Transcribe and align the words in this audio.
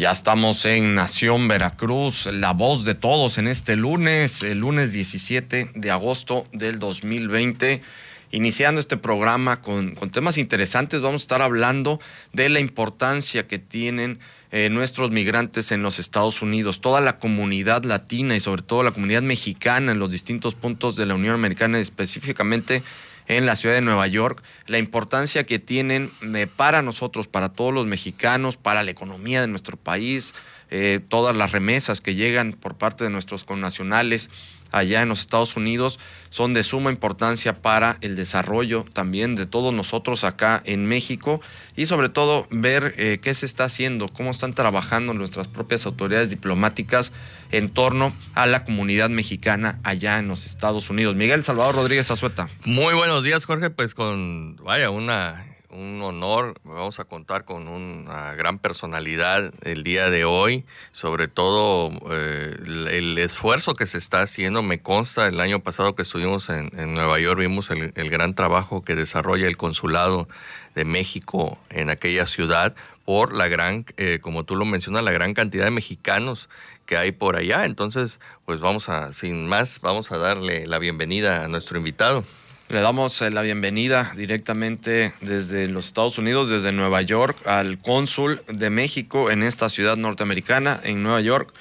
Ya 0.00 0.12
estamos 0.12 0.64
en 0.64 0.94
Nación 0.94 1.46
Veracruz, 1.46 2.24
la 2.32 2.54
voz 2.54 2.86
de 2.86 2.94
todos 2.94 3.36
en 3.36 3.46
este 3.46 3.76
lunes, 3.76 4.42
el 4.42 4.60
lunes 4.60 4.94
17 4.94 5.72
de 5.74 5.90
agosto 5.90 6.44
del 6.54 6.78
2020. 6.78 7.82
Iniciando 8.30 8.80
este 8.80 8.96
programa 8.96 9.60
con, 9.60 9.94
temas 10.10 10.38
interesantes, 10.38 11.02
vamos 11.02 11.20
a 11.20 11.24
estar 11.24 11.42
hablando 11.42 12.00
de 12.32 12.48
la 12.48 12.60
importancia 12.60 13.46
que 13.46 13.58
tienen 13.58 14.20
eh, 14.52 14.70
nuestros 14.70 15.10
migrantes 15.10 15.70
en 15.70 15.82
los 15.82 15.98
Estados 15.98 16.40
Unidos, 16.40 16.80
toda 16.80 17.02
la 17.02 17.18
comunidad 17.18 17.84
latina 17.84 18.34
y 18.34 18.40
sobre 18.40 18.62
todo 18.62 18.82
la 18.82 18.92
comunidad 18.92 19.20
mexicana 19.20 19.92
en 19.92 19.98
los 19.98 20.10
distintos 20.10 20.54
puntos 20.54 20.96
de 20.96 21.04
la 21.04 21.14
Unión 21.14 21.34
Americana, 21.34 21.78
específicamente 21.78 22.82
en 23.26 23.46
la 23.46 23.56
ciudad 23.56 23.74
de 23.74 23.80
Nueva 23.80 24.06
York, 24.06 24.42
la 24.66 24.78
importancia 24.78 25.44
que 25.44 25.58
tienen 25.58 26.10
eh, 26.34 26.46
para 26.46 26.82
nosotros, 26.82 27.28
para 27.28 27.50
todos 27.50 27.72
los 27.72 27.86
mexicanos, 27.86 28.56
para 28.56 28.82
la 28.82 28.90
economía 28.90 29.40
de 29.40 29.46
nuestro 29.46 29.76
país, 29.76 30.34
eh, 30.70 31.00
todas 31.08 31.36
las 31.36 31.52
remesas 31.52 32.00
que 32.00 32.14
llegan 32.14 32.52
por 32.52 32.76
parte 32.76 33.04
de 33.04 33.10
nuestros 33.10 33.44
connacionales 33.44 34.30
allá 34.72 35.02
en 35.02 35.08
los 35.08 35.20
Estados 35.20 35.56
Unidos 35.56 35.98
son 36.30 36.54
de 36.54 36.62
suma 36.62 36.90
importancia 36.90 37.60
para 37.60 37.98
el 38.00 38.16
desarrollo 38.16 38.84
también 38.92 39.34
de 39.34 39.46
todos 39.46 39.74
nosotros 39.74 40.24
acá 40.24 40.62
en 40.64 40.86
México 40.86 41.40
y 41.76 41.86
sobre 41.86 42.08
todo 42.08 42.46
ver 42.50 42.94
eh, 42.96 43.18
qué 43.20 43.34
se 43.34 43.46
está 43.46 43.64
haciendo, 43.64 44.08
cómo 44.08 44.30
están 44.30 44.54
trabajando 44.54 45.14
nuestras 45.14 45.48
propias 45.48 45.86
autoridades 45.86 46.30
diplomáticas 46.30 47.12
en 47.50 47.68
torno 47.68 48.14
a 48.34 48.46
la 48.46 48.64
comunidad 48.64 49.10
mexicana 49.10 49.80
allá 49.82 50.18
en 50.18 50.28
los 50.28 50.46
Estados 50.46 50.90
Unidos. 50.90 51.16
Miguel 51.16 51.42
Salvador 51.42 51.74
Rodríguez 51.74 52.10
Azueta. 52.10 52.48
Muy 52.64 52.94
buenos 52.94 53.24
días, 53.24 53.44
Jorge. 53.44 53.70
Pues 53.70 53.94
con, 53.94 54.56
vaya, 54.56 54.90
una 54.90 55.49
un 55.70 56.02
honor. 56.02 56.54
Vamos 56.64 57.00
a 57.00 57.04
contar 57.04 57.44
con 57.44 57.68
una 57.68 58.34
gran 58.34 58.58
personalidad 58.58 59.52
el 59.62 59.82
día 59.82 60.10
de 60.10 60.24
hoy. 60.24 60.64
Sobre 60.92 61.28
todo 61.28 61.90
eh, 62.10 62.56
el, 62.90 63.18
esfuerzo 63.18 63.74
que 63.74 63.86
se 63.86 63.98
está 63.98 64.22
haciendo. 64.22 64.62
Me 64.62 64.80
consta, 64.80 65.26
el 65.26 65.40
año 65.40 65.60
pasado 65.60 65.94
que 65.94 66.02
estuvimos 66.02 66.48
en, 66.50 66.70
Nueva 66.94 67.18
York, 67.20 67.40
vimos 67.40 67.70
el, 67.70 68.10
gran 68.10 68.34
trabajo 68.34 68.82
que 68.82 68.94
desarrolla 68.94 69.46
el 69.46 69.56
consulado 69.56 70.28
de 70.74 70.84
México 70.84 71.58
en 71.70 71.90
aquella 71.90 72.26
ciudad 72.26 72.74
por 73.04 73.34
la 73.34 73.48
gran, 73.48 73.84
eh, 73.96 74.18
como 74.20 74.44
tú 74.44 74.56
lo 74.56 74.64
mencionas, 74.64 75.02
la 75.02 75.12
gran 75.12 75.34
cantidad 75.34 75.64
de 75.64 75.70
mexicanos 75.70 76.48
que 76.86 76.96
hay 76.96 77.12
por 77.12 77.36
allá. 77.36 77.64
Entonces, 77.64 78.20
pues 78.44 78.60
vamos 78.60 78.88
a, 78.88 79.12
sin 79.12 79.48
más, 79.48 79.80
vamos 79.80 80.12
a 80.12 80.18
darle 80.18 80.66
la 80.66 80.78
bienvenida 80.78 81.44
a 81.44 81.48
nuestro 81.48 81.78
invitado. 81.78 82.24
Le 82.70 82.80
damos 82.80 83.20
eh, 83.20 83.32
la 83.32 83.42
bienvenida 83.42 84.12
directamente 84.16 85.12
desde 85.20 85.68
los 85.68 85.86
Estados 85.86 86.18
Unidos, 86.18 86.50
desde 86.50 86.70
Nueva 86.70 87.02
York, 87.02 87.36
al 87.44 87.78
cónsul 87.78 88.42
de 88.46 88.70
México 88.70 89.28
en 89.32 89.42
esta 89.42 89.68
ciudad 89.68 89.96
norteamericana, 89.96 90.78
en 90.84 91.02
Nueva 91.02 91.20
York, 91.20 91.52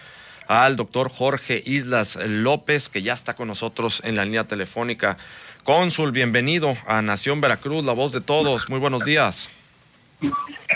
al 0.48 0.76
doctor 0.76 1.10
Jorge 1.10 1.64
Islas 1.66 2.16
López, 2.28 2.90
que 2.90 3.02
ya 3.02 3.14
está 3.14 3.36
con 3.36 3.48
nosotros 3.48 4.04
en 4.06 4.18
la 4.18 4.24
línea 4.24 4.44
telefónica. 4.44 5.18
Cónsul, 5.64 6.12
bienvenido 6.12 6.78
a 6.86 7.02
Nación 7.02 7.42
Veracruz, 7.42 7.84
la 7.84 7.94
voz 7.94 8.12
de 8.12 8.22
todos. 8.22 8.70
Muy 8.70 8.78
buenos 8.78 9.04
días. 9.04 9.50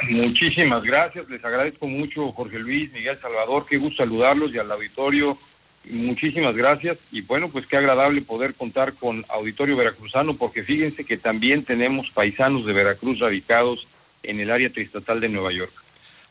Muchísimas 0.09 0.81
gracias, 0.81 1.29
les 1.29 1.45
agradezco 1.45 1.85
mucho 1.85 2.31
Jorge 2.31 2.57
Luis, 2.57 2.91
Miguel 2.91 3.19
Salvador, 3.21 3.67
qué 3.69 3.77
gusto 3.77 3.97
saludarlos 3.97 4.51
y 4.51 4.57
al 4.57 4.71
auditorio 4.71 5.37
Muchísimas 5.89 6.55
gracias 6.55 6.97
y 7.11 7.21
bueno, 7.21 7.49
pues 7.49 7.67
qué 7.67 7.77
agradable 7.77 8.21
poder 8.21 8.55
contar 8.55 8.93
con 8.93 9.25
Auditorio 9.27 9.75
Veracruzano 9.75 10.37
porque 10.37 10.63
fíjense 10.63 11.03
que 11.03 11.17
también 11.17 11.65
tenemos 11.65 12.09
paisanos 12.11 12.65
de 12.65 12.71
Veracruz 12.71 13.19
radicados 13.19 13.85
en 14.23 14.39
el 14.39 14.49
área 14.49 14.71
triestatal 14.71 15.19
de 15.19 15.29
Nueva 15.29 15.51
York. 15.51 15.73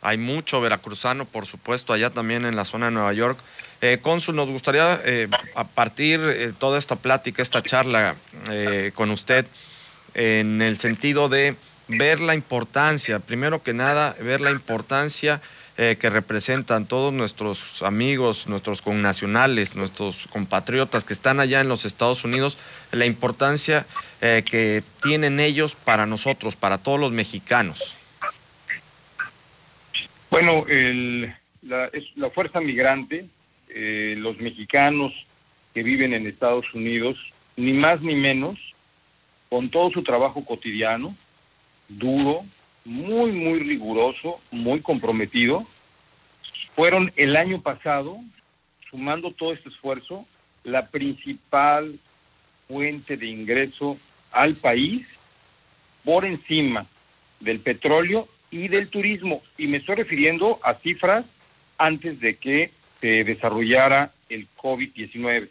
Hay 0.04 0.18
mucho 0.18 0.60
veracruzano, 0.60 1.26
por 1.26 1.46
supuesto, 1.46 1.92
allá 1.92 2.10
también 2.10 2.44
en 2.44 2.56
la 2.56 2.64
zona 2.64 2.86
de 2.86 2.92
Nueva 2.92 3.12
York. 3.12 3.38
Eh, 3.80 3.98
Cónsul, 4.02 4.34
nos 4.34 4.50
gustaría 4.50 4.98
eh, 5.04 5.28
a 5.54 5.68
partir 5.68 6.18
eh, 6.20 6.52
toda 6.58 6.76
esta 6.78 6.96
plática, 6.96 7.40
esta 7.40 7.62
charla 7.62 8.16
eh, 8.50 8.90
con 8.94 9.10
usted, 9.10 9.46
en 10.14 10.60
el 10.60 10.76
sentido 10.76 11.28
de 11.28 11.54
ver 11.86 12.20
la 12.20 12.34
importancia, 12.34 13.20
primero 13.20 13.62
que 13.62 13.74
nada, 13.74 14.16
ver 14.20 14.40
la 14.40 14.50
importancia 14.50 15.40
eh, 15.78 15.96
que 15.98 16.10
representan 16.10 16.86
todos 16.86 17.14
nuestros 17.14 17.82
amigos, 17.82 18.46
nuestros 18.46 18.82
connacionales, 18.82 19.74
nuestros 19.74 20.28
compatriotas 20.28 21.04
que 21.04 21.14
están 21.14 21.40
allá 21.40 21.60
en 21.60 21.68
los 21.68 21.86
Estados 21.86 22.24
Unidos, 22.24 22.58
la 22.90 23.06
importancia 23.06 23.86
eh, 24.20 24.42
que 24.44 24.82
tienen 25.02 25.40
ellos 25.40 25.74
para 25.76 26.04
nosotros, 26.04 26.56
para 26.56 26.78
todos 26.78 27.00
los 27.00 27.12
mexicanos. 27.12 27.96
Bueno, 30.30 30.66
la, 31.62 31.86
es 31.86 32.04
la 32.16 32.30
fuerza 32.30 32.60
migrante, 32.60 33.26
eh, 33.68 34.14
los 34.18 34.38
mexicanos 34.38 35.12
que 35.72 35.82
viven 35.82 36.12
en 36.12 36.26
Estados 36.26 36.66
Unidos, 36.74 37.16
ni 37.56 37.72
más 37.72 38.02
ni 38.02 38.14
menos, 38.14 38.58
con 39.48 39.70
todo 39.70 39.90
su 39.90 40.02
trabajo 40.02 40.44
cotidiano, 40.44 41.16
duro, 41.88 42.44
muy, 42.84 43.32
muy 43.32 43.60
riguroso, 43.60 44.40
muy 44.50 44.80
comprometido. 44.80 45.66
Fueron 46.74 47.12
el 47.16 47.36
año 47.36 47.60
pasado, 47.60 48.18
sumando 48.90 49.32
todo 49.32 49.52
este 49.52 49.68
esfuerzo, 49.68 50.26
la 50.64 50.88
principal 50.88 51.98
fuente 52.68 53.16
de 53.16 53.26
ingreso 53.26 53.98
al 54.30 54.56
país 54.56 55.06
por 56.04 56.24
encima 56.24 56.86
del 57.40 57.60
petróleo 57.60 58.28
y 58.50 58.68
del 58.68 58.90
turismo. 58.90 59.42
Y 59.58 59.66
me 59.66 59.78
estoy 59.78 59.96
refiriendo 59.96 60.58
a 60.62 60.74
cifras 60.74 61.24
antes 61.78 62.20
de 62.20 62.36
que 62.36 62.72
se 63.00 63.24
desarrollara 63.24 64.12
el 64.28 64.48
COVID-19. 64.56 65.48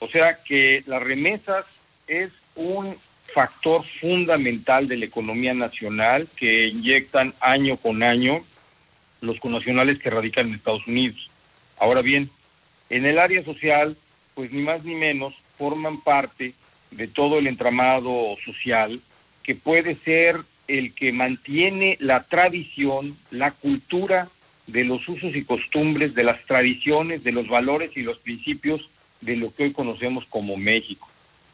O 0.00 0.08
sea 0.08 0.42
que 0.42 0.82
las 0.86 1.02
remesas 1.02 1.64
es 2.06 2.30
un 2.54 2.96
factor 3.34 3.84
fundamental 4.00 4.88
de 4.88 4.96
la 4.96 5.04
economía 5.04 5.54
nacional 5.54 6.28
que 6.36 6.66
inyectan 6.66 7.34
año 7.40 7.76
con 7.76 8.02
año 8.02 8.44
los 9.20 9.38
connacionales 9.40 9.98
que 9.98 10.10
radican 10.10 10.48
en 10.48 10.54
Estados 10.54 10.86
Unidos. 10.86 11.30
Ahora 11.78 12.02
bien, 12.02 12.30
en 12.90 13.06
el 13.06 13.18
área 13.18 13.44
social, 13.44 13.96
pues 14.34 14.50
ni 14.52 14.62
más 14.62 14.84
ni 14.84 14.94
menos 14.94 15.34
forman 15.56 16.00
parte 16.02 16.54
de 16.90 17.08
todo 17.08 17.38
el 17.38 17.46
entramado 17.46 18.36
social 18.44 19.00
que 19.42 19.54
puede 19.54 19.94
ser 19.94 20.42
el 20.68 20.94
que 20.94 21.12
mantiene 21.12 21.96
la 22.00 22.24
tradición, 22.24 23.16
la 23.30 23.52
cultura 23.52 24.28
de 24.66 24.84
los 24.84 25.06
usos 25.08 25.34
y 25.34 25.44
costumbres, 25.44 26.14
de 26.14 26.24
las 26.24 26.44
tradiciones, 26.44 27.24
de 27.24 27.32
los 27.32 27.48
valores 27.48 27.90
y 27.96 28.02
los 28.02 28.18
principios 28.18 28.88
de 29.20 29.36
lo 29.36 29.54
que 29.54 29.64
hoy 29.64 29.72
conocemos 29.72 30.24
como 30.28 30.56
México. 30.56 31.07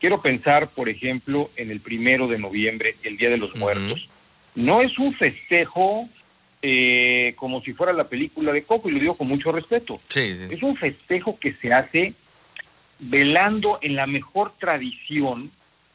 Quiero 0.05 0.21
pensar, 0.21 0.69
por 0.69 0.91
ejemplo, 0.91 1.51
en 1.57 1.71
el 1.71 1.81
primero 1.81 2.29
de 2.29 2.39
noviembre, 2.39 2.97
el 3.05 3.17
Día 3.17 3.31
de 3.31 3.39
los 3.39 3.57
Muertos. 3.57 4.07
No 4.55 4.83
es 4.83 4.99
un 4.99 5.15
festejo 5.15 6.11
eh, 6.61 7.33
como 7.37 7.63
si 7.63 7.73
fuera 7.73 7.95
la 7.95 8.07
película 8.07 8.53
de 8.53 8.65
Coco, 8.65 8.91
y 8.91 8.93
lo 8.93 9.01
digo 9.01 9.17
con 9.17 9.29
mucho 9.29 9.51
respeto. 9.51 10.03
Es 10.15 10.63
un 10.63 10.77
festejo 10.77 11.39
que 11.39 11.55
se 11.55 11.73
hace 11.73 12.13
velando 12.99 13.79
en 13.81 13.97
la 13.97 14.07
mejor 14.07 14.53
tradición 14.59 15.51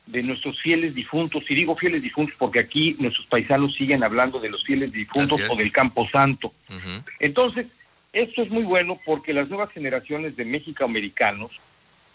de 0.07 0.23
nuestros 0.23 0.59
fieles 0.59 0.95
difuntos, 0.95 1.43
y 1.47 1.53
digo 1.53 1.75
fieles 1.75 2.01
difuntos 2.01 2.35
porque 2.39 2.61
aquí 2.61 2.95
nuestros 2.97 3.27
paisanos 3.27 3.75
siguen 3.75 4.03
hablando 4.03 4.39
de 4.39 4.49
los 4.49 4.63
fieles 4.63 4.91
difuntos 4.91 5.39
o 5.51 5.55
del 5.55 5.71
Campo 5.71 6.09
Santo. 6.11 6.51
Entonces, 7.19 7.67
esto 8.11 8.41
es 8.41 8.49
muy 8.49 8.63
bueno 8.63 8.99
porque 9.05 9.33
las 9.33 9.49
nuevas 9.49 9.71
generaciones 9.71 10.35
de 10.35 10.45
mexicoamericanos 10.45 11.51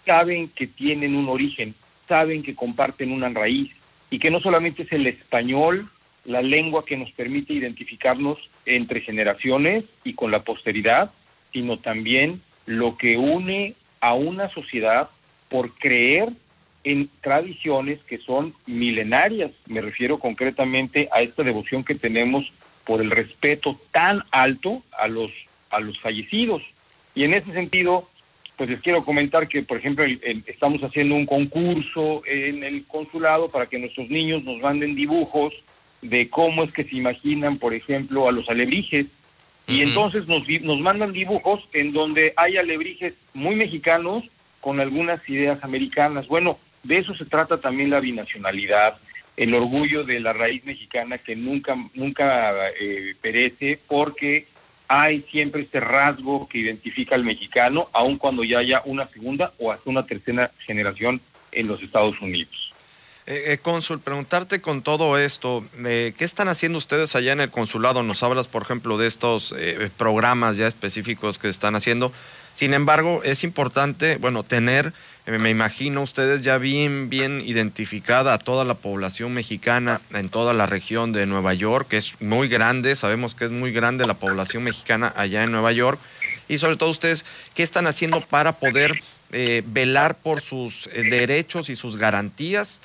saben 0.05 0.49
que 0.49 0.67
tienen 0.67 1.15
un 1.15 1.29
origen, 1.29 1.77
saben 2.09 2.43
que 2.43 2.55
comparten 2.55 3.13
una 3.13 3.29
raíz 3.29 3.71
y 4.11 4.19
que 4.19 4.31
no 4.31 4.41
solamente 4.41 4.83
es 4.83 4.93
el 4.93 5.07
español 5.07 5.89
la 6.25 6.43
lengua 6.43 6.85
que 6.85 6.97
nos 6.97 7.11
permite 7.13 7.53
identificarnos 7.53 8.39
entre 8.65 9.01
generaciones 9.03 9.85
y 10.05 10.15
con 10.15 10.31
la 10.31 10.43
posteridad, 10.43 11.11
sino 11.53 11.79
también 11.79 12.41
lo 12.67 12.97
que 12.97 13.19
une 13.19 13.75
a 14.01 14.15
una 14.15 14.49
sociedad 14.51 15.11
por 15.49 15.75
creer 15.75 16.31
en 16.83 17.11
tradiciones 17.21 17.99
que 18.07 18.19
son 18.19 18.55
milenarias. 18.67 19.51
Me 19.67 19.81
refiero 19.81 20.19
concretamente 20.19 21.09
a 21.13 21.21
esta 21.21 21.43
devoción 21.43 21.85
que 21.85 21.95
tenemos 21.95 22.51
por 22.85 23.01
el 23.01 23.11
respeto 23.11 23.79
tan 23.91 24.23
alto 24.31 24.83
a 24.93 25.09
los 25.09 25.31
a 25.71 25.81
los 25.81 25.99
fallecidos. 26.01 26.63
Y 27.15 27.25
en 27.25 27.35
ese 27.35 27.53
sentido, 27.53 28.09
pues 28.57 28.71
les 28.71 28.81
quiero 28.81 29.05
comentar 29.05 29.49
que, 29.49 29.63
por 29.63 29.79
ejemplo, 29.79 30.05
estamos 30.47 30.81
haciendo 30.83 31.17
un 31.17 31.27
concurso 31.27 32.23
en 32.25 32.63
el 32.63 32.85
consulado 32.87 33.51
para 33.51 33.67
que 33.67 33.79
nuestros 33.79 34.09
niños 34.09 34.45
nos 34.45 34.61
manden 34.61 34.95
dibujos 34.95 35.53
de 36.03 36.29
cómo 36.29 36.63
es 36.63 36.73
que 36.73 36.85
se 36.85 36.97
imaginan, 36.97 37.59
por 37.59 37.75
ejemplo, 37.75 38.29
a 38.29 38.33
los 38.33 38.49
alebrijes. 38.49 39.07
Y 39.67 39.81
entonces 39.81 40.27
nos, 40.29 40.47
nos 40.61 40.79
mandan 40.79 41.13
dibujos 41.13 41.67
en 41.73 41.93
donde 41.93 42.33
hay 42.37 42.57
alebrijes 42.57 43.15
muy 43.33 43.57
mexicanos 43.57 44.25
con 44.61 44.79
algunas 44.79 45.27
ideas 45.29 45.63
americanas. 45.65 46.29
Bueno, 46.29 46.59
de 46.85 46.97
eso 46.97 47.15
se 47.15 47.25
trata 47.25 47.61
también 47.61 47.91
la 47.91 48.01
binacionalidad, 48.01 48.99
el 49.37 49.55
orgullo 49.55 50.05
de 50.05 50.21
la 50.21 50.33
raíz 50.33 50.65
mexicana 50.65 51.19
que 51.19 51.35
nunca, 51.35 51.77
nunca 51.95 52.69
eh, 52.79 53.17
perece 53.21 53.81
porque 53.89 54.47
hay 54.89 55.23
siempre 55.31 55.63
este 55.63 55.81
rasgo 55.81 56.49
que 56.49 56.59
identifica 56.59 57.15
al 57.15 57.25
mexicano, 57.25 57.89
aun 57.93 58.19
cuando 58.19 58.45
ya 58.45 58.59
haya 58.59 58.83
una 58.85 59.09
segunda 59.09 59.53
o 59.59 59.73
hasta 59.73 59.89
una 59.89 60.07
tercera 60.07 60.53
generación 60.67 61.21
en 61.53 61.69
los 61.69 61.83
Estados 61.83 62.21
Unidos. 62.21 62.75
Eh, 63.27 63.53
eh, 63.53 63.59
cónsul, 63.59 64.01
preguntarte 64.01 64.61
con 64.61 64.83
todo 64.83 65.17
esto, 65.17 65.65
eh, 65.87 66.13
¿qué 66.17 66.27
están 66.27 66.49
haciendo 66.49 66.77
ustedes 66.77 67.17
allá 67.17 67.33
en 67.33 67.41
el 67.41 67.51
consulado? 67.51 68.03
Nos 68.03 68.23
hablas, 68.23 68.49
por 68.49 68.63
ejemplo, 68.63 68.99
de 68.99 69.07
estos 69.07 69.55
programas 69.97 70.59
ya 70.59 70.67
específicos 70.67 71.39
que 71.39 71.49
están 71.49 71.75
haciendo. 71.75 72.13
Sin 72.55 72.73
embargo, 72.73 73.21
es 73.25 73.43
importante, 73.43 74.17
bueno, 74.19 74.45
tener, 74.45 74.93
eh, 75.27 75.39
me 75.39 75.51
imagino 75.51 76.03
ustedes 76.03 76.43
ya 76.43 76.57
bien, 76.57 77.09
bien 77.09 77.43
identificada 77.45 78.33
a 78.33 78.39
toda 78.39 78.65
la 78.65 78.75
población 78.75 79.35
mexicana 79.35 80.01
en 80.13 80.29
toda 80.29 80.53
la 80.53 80.67
región 80.67 81.13
de 81.13 81.27
Nueva 81.27 81.53
York, 81.55 81.89
que 81.89 81.97
es 81.97 82.21
muy 82.21 82.47
grande, 82.47 82.95
sabemos 82.95 83.35
que 83.35 83.45
es 83.47 83.51
muy 83.51 83.73
grande 83.73 84.07
la 84.07 84.21
población 84.21 84.63
mexicana 84.63 85.13
allá 85.17 85.43
en 85.43 85.51
Nueva 85.51 85.73
York, 85.73 86.01
y 86.49 86.59
sobre 86.59 86.77
todo 86.77 86.91
ustedes, 86.91 87.25
¿qué 87.55 87.65
están 87.65 87.89
haciendo 87.89 88.25
para 88.25 88.61
poder 88.61 89.01
eh, 89.33 89.65
velar 89.67 90.19
por 90.19 90.41
sus 90.41 90.87
eh, 90.87 91.03
derechos 91.11 91.71
y 91.71 91.75
sus 91.75 91.97
garantías 91.97 92.81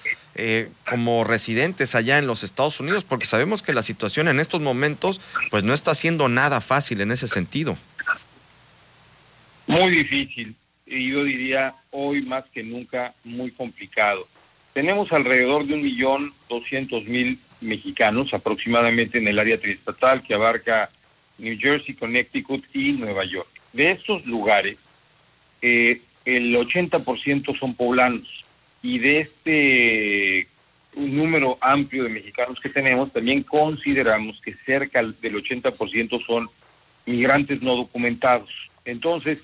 como 0.90 1.26
residentes 1.26 1.96
allá 1.96 2.18
en 2.18 2.26
los 2.26 2.44
Estados 2.44 2.80
Unidos? 2.80 3.04
Porque 3.04 3.26
sabemos 3.26 3.62
que 3.62 3.74
la 3.74 3.84
situación 3.84 4.30
en 4.30 4.40
estos 4.40 4.62
momentos, 4.62 5.20
pues 5.52 5.66
no 5.66 5.74
está 5.74 5.94
siendo 5.94 6.30
nada 6.30 6.62
fácil 6.62 7.02
en 7.02 7.12
ese 7.12 7.28
sentido. 7.28 7.78
Muy 9.70 9.92
difícil 9.92 10.56
y 10.88 11.12
yo 11.12 11.24
diría 11.24 11.76
hoy 11.92 12.24
más 12.24 12.44
que 12.52 12.64
nunca 12.64 13.14
muy 13.24 13.52
complicado. 13.52 14.28
Tenemos 14.74 15.12
alrededor 15.12 15.68
de 15.68 15.76
un 15.76 15.84
millón 15.84 16.34
doscientos 16.50 17.06
mil 17.06 17.38
mexicanos 17.62 18.34
aproximadamente 18.34 19.20
en 19.20 19.28
el 19.28 19.38
área 19.38 19.60
triestatal 19.60 20.24
que 20.24 20.34
abarca 20.34 20.90
New 21.38 21.56
Jersey, 21.60 21.94
Connecticut 21.94 22.66
y 22.74 22.94
Nueva 22.94 23.26
York. 23.26 23.48
De 23.72 23.92
estos 23.92 24.26
lugares, 24.26 24.80
eh, 25.62 26.02
el 26.26 26.56
80% 26.56 27.60
son 27.60 27.76
poblanos 27.76 28.28
y 28.82 28.98
de 28.98 29.20
este 29.20 30.48
número 30.96 31.60
amplio 31.62 32.06
de 32.06 32.10
mexicanos 32.10 32.60
que 32.60 32.70
tenemos, 32.70 33.14
también 33.14 33.44
consideramos 33.44 34.42
que 34.42 34.56
cerca 34.66 35.04
del 35.04 35.36
80% 35.36 36.26
son 36.26 36.50
migrantes 37.06 37.62
no 37.62 37.76
documentados. 37.76 38.50
Entonces, 38.84 39.38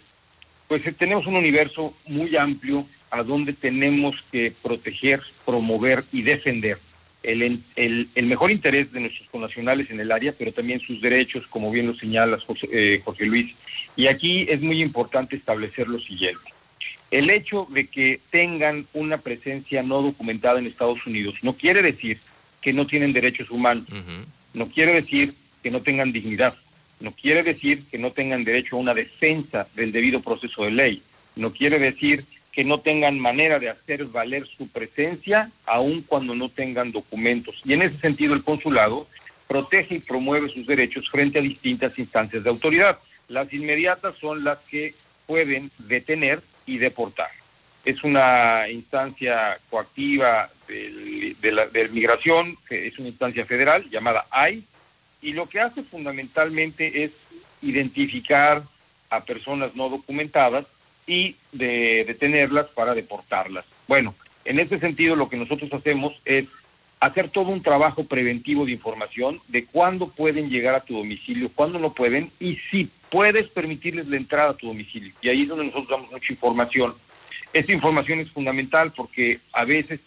pues 0.68 0.86
eh, 0.86 0.92
tenemos 0.92 1.26
un 1.28 1.36
universo 1.36 1.96
muy 2.06 2.36
amplio 2.36 2.88
a 3.12 3.24
donde 3.24 3.54
tenemos 3.54 4.16
que 4.32 4.54
proteger, 4.62 5.22
promover 5.46 6.04
y 6.12 6.22
defender 6.22 6.80
el, 7.26 7.64
el, 7.76 8.10
el, 8.14 8.26
mejor 8.26 8.52
interés 8.52 8.92
de 8.92 9.00
nuestros 9.00 9.28
connacionales 9.30 9.90
en 9.90 10.00
el 10.00 10.12
área, 10.12 10.34
pero 10.38 10.52
también 10.52 10.80
sus 10.82 11.02
derechos, 11.02 11.46
como 11.50 11.72
bien 11.72 11.88
lo 11.88 11.96
señalas 11.96 12.44
José, 12.44 12.68
eh, 12.72 13.02
Jorge 13.04 13.26
Luis. 13.26 13.54
Y 13.96 14.08
aquí 14.08 14.46
es 14.48 14.62
muy 14.62 14.82
importante 14.82 15.36
establecer 15.36 15.88
lo 15.88 16.00
siguiente. 16.00 16.42
El 17.12 17.30
hecho 17.30 17.68
de 17.72 17.88
que 17.88 18.20
tengan 18.30 18.88
una 18.94 19.20
presencia 19.20 19.82
no 19.84 20.02
documentada 20.02 20.60
en 20.60 20.68
Estados 20.68 21.06
Unidos 21.06 21.36
no 21.42 21.56
quiere 21.56 21.82
decir 21.82 22.20
que 22.62 22.74
no 22.74 22.88
tienen 22.88 23.14
derechos 23.14 23.50
humanos, 23.50 23.88
no 24.54 24.70
quiere 24.70 24.94
decir 25.02 25.36
que 25.64 25.72
no 25.72 25.82
tengan 25.82 26.12
dignidad, 26.12 26.56
no 27.06 27.12
quiere 27.12 27.44
decir 27.44 27.86
que 27.92 28.00
no 28.00 28.14
tengan 28.14 28.44
derecho 28.44 28.76
a 28.76 28.80
una 28.80 28.96
defensa 28.96 29.68
del 29.76 29.92
debido 29.92 30.24
proceso 30.24 30.64
de 30.64 30.72
ley. 30.72 31.04
No 31.36 31.54
quiere 31.54 31.78
decir 31.78 32.26
que 32.52 32.64
no 32.64 32.80
tengan 32.80 33.20
manera 33.20 33.60
de 33.60 33.70
hacer 33.70 34.06
valer 34.06 34.48
su 34.58 34.68
presencia, 34.70 35.52
aun 35.68 36.02
cuando 36.02 36.34
no 36.34 36.50
tengan 36.50 36.92
documentos. 36.92 37.62
Y 37.64 37.74
en 37.74 37.84
ese 37.84 38.00
sentido 38.00 38.34
el 38.34 38.44
consulado 38.44 39.08
protege 39.48 39.98
y 39.98 40.00
promueve 40.00 40.50
sus 40.50 40.66
derechos 40.66 41.08
frente 41.12 41.38
a 41.38 41.44
distintas 41.44 41.96
instancias 42.00 42.44
de 42.44 42.50
autoridad. 42.50 42.98
Las 43.28 43.54
inmediatas 43.54 44.18
son 44.18 44.44
las 44.44 44.58
que 44.72 44.96
pueden 45.28 45.70
detener 45.78 46.42
y 46.66 46.80
deportar. 46.80 47.30
Es 47.84 48.04
una 48.04 48.68
instancia 48.68 49.60
coactiva 49.70 50.50
de, 50.68 51.52
la, 51.52 51.68
de 51.68 51.88
migración, 51.90 52.58
es 52.68 52.98
una 52.98 53.10
instancia 53.10 53.46
federal 53.46 53.88
llamada 53.92 54.26
AI, 54.32 54.66
y 55.26 55.34
lo 55.34 55.50
que 55.50 55.60
hace 55.60 55.82
fundamentalmente 55.84 57.04
es 57.04 57.12
identificar 57.64 58.64
a 59.10 59.26
personas 59.26 59.76
no 59.76 59.90
documentadas 59.90 60.68
y 61.08 61.36
de 61.52 62.06
detenerlas 62.06 62.68
para 62.76 62.94
deportarlas. 62.94 63.66
Bueno, 63.88 64.14
en 64.46 64.60
este 64.60 64.80
sentido 64.80 65.16
lo 65.16 65.28
que 65.28 65.38
nosotros 65.38 65.74
hacemos 65.74 66.14
es 66.26 66.46
hacer 67.00 67.30
todo 67.30 67.50
un 67.50 67.64
trabajo 67.64 68.04
preventivo 68.04 68.66
de 68.66 68.74
información 68.74 69.42
de 69.48 69.66
cuándo 69.66 70.10
pueden 70.10 70.50
llegar 70.50 70.76
a 70.76 70.86
tu 70.86 70.96
domicilio, 70.96 71.52
cuándo 71.54 71.80
no 71.80 71.94
pueden 71.94 72.32
y 72.40 72.58
si 72.70 72.92
puedes 73.10 73.48
permitirles 73.50 74.08
la 74.08 74.18
entrada 74.18 74.52
a 74.52 74.58
tu 74.58 74.68
domicilio. 74.68 75.12
Y 75.24 75.30
ahí 75.30 75.42
es 75.42 75.48
donde 75.48 75.66
nosotros 75.66 75.90
damos 75.90 76.12
mucha 76.12 76.32
información. 76.32 76.94
Esta 77.52 77.74
información 77.74 78.20
es 78.20 78.30
fundamental 78.30 78.94
porque 78.94 79.40
a 79.54 79.66
veces, 79.66 80.00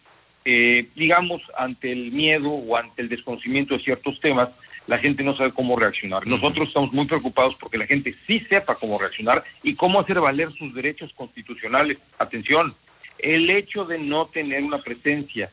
eh, 0.45 0.87
digamos, 0.95 1.43
ante 1.57 1.91
el 1.91 2.13
miedo 2.13 2.51
o 2.51 2.77
ante 2.77 3.03
el 3.03 3.09
desconocimiento 3.09 3.77
de 3.77 3.83
ciertos 3.83 4.21
temas, 4.21 4.51
la 4.89 4.99
gente 4.99 5.23
no 5.23 5.37
sabe 5.37 5.53
cómo 5.53 5.77
reaccionar. 5.77 6.27
Nosotros 6.27 6.69
estamos 6.69 6.93
muy 6.95 7.07
preocupados 7.07 7.55
porque 7.61 7.77
la 7.77 7.87
gente 7.87 8.17
sí 8.27 8.45
sepa 8.49 8.75
cómo 8.75 8.99
reaccionar 8.99 9.45
y 9.63 9.75
cómo 9.75 10.01
hacer 10.01 10.19
valer 10.19 10.51
sus 10.55 10.75
derechos 10.75 11.13
constitucionales. 11.15 11.99
Atención, 12.19 12.75
el 13.19 13.51
hecho 13.51 13.85
de 13.85 13.99
no 13.99 14.27
tener 14.29 14.65
una 14.65 14.79
presencia 14.79 15.51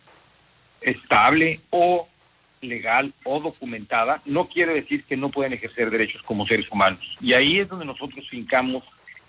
estable 0.80 1.60
o 1.70 2.08
legal 2.62 3.14
o 3.26 3.42
documentada 3.42 4.22
no 4.26 4.48
quiere 4.48 4.74
decir 4.74 5.04
que 5.04 5.18
no 5.18 5.30
pueden 5.30 5.52
ejercer 5.52 5.92
derechos 5.92 6.24
como 6.24 6.48
seres 6.48 6.72
humanos. 6.72 7.18
Y 7.20 7.34
ahí 7.34 7.58
es 7.58 7.68
donde 7.68 7.86
nosotros 7.86 8.26
fincamos 8.30 8.86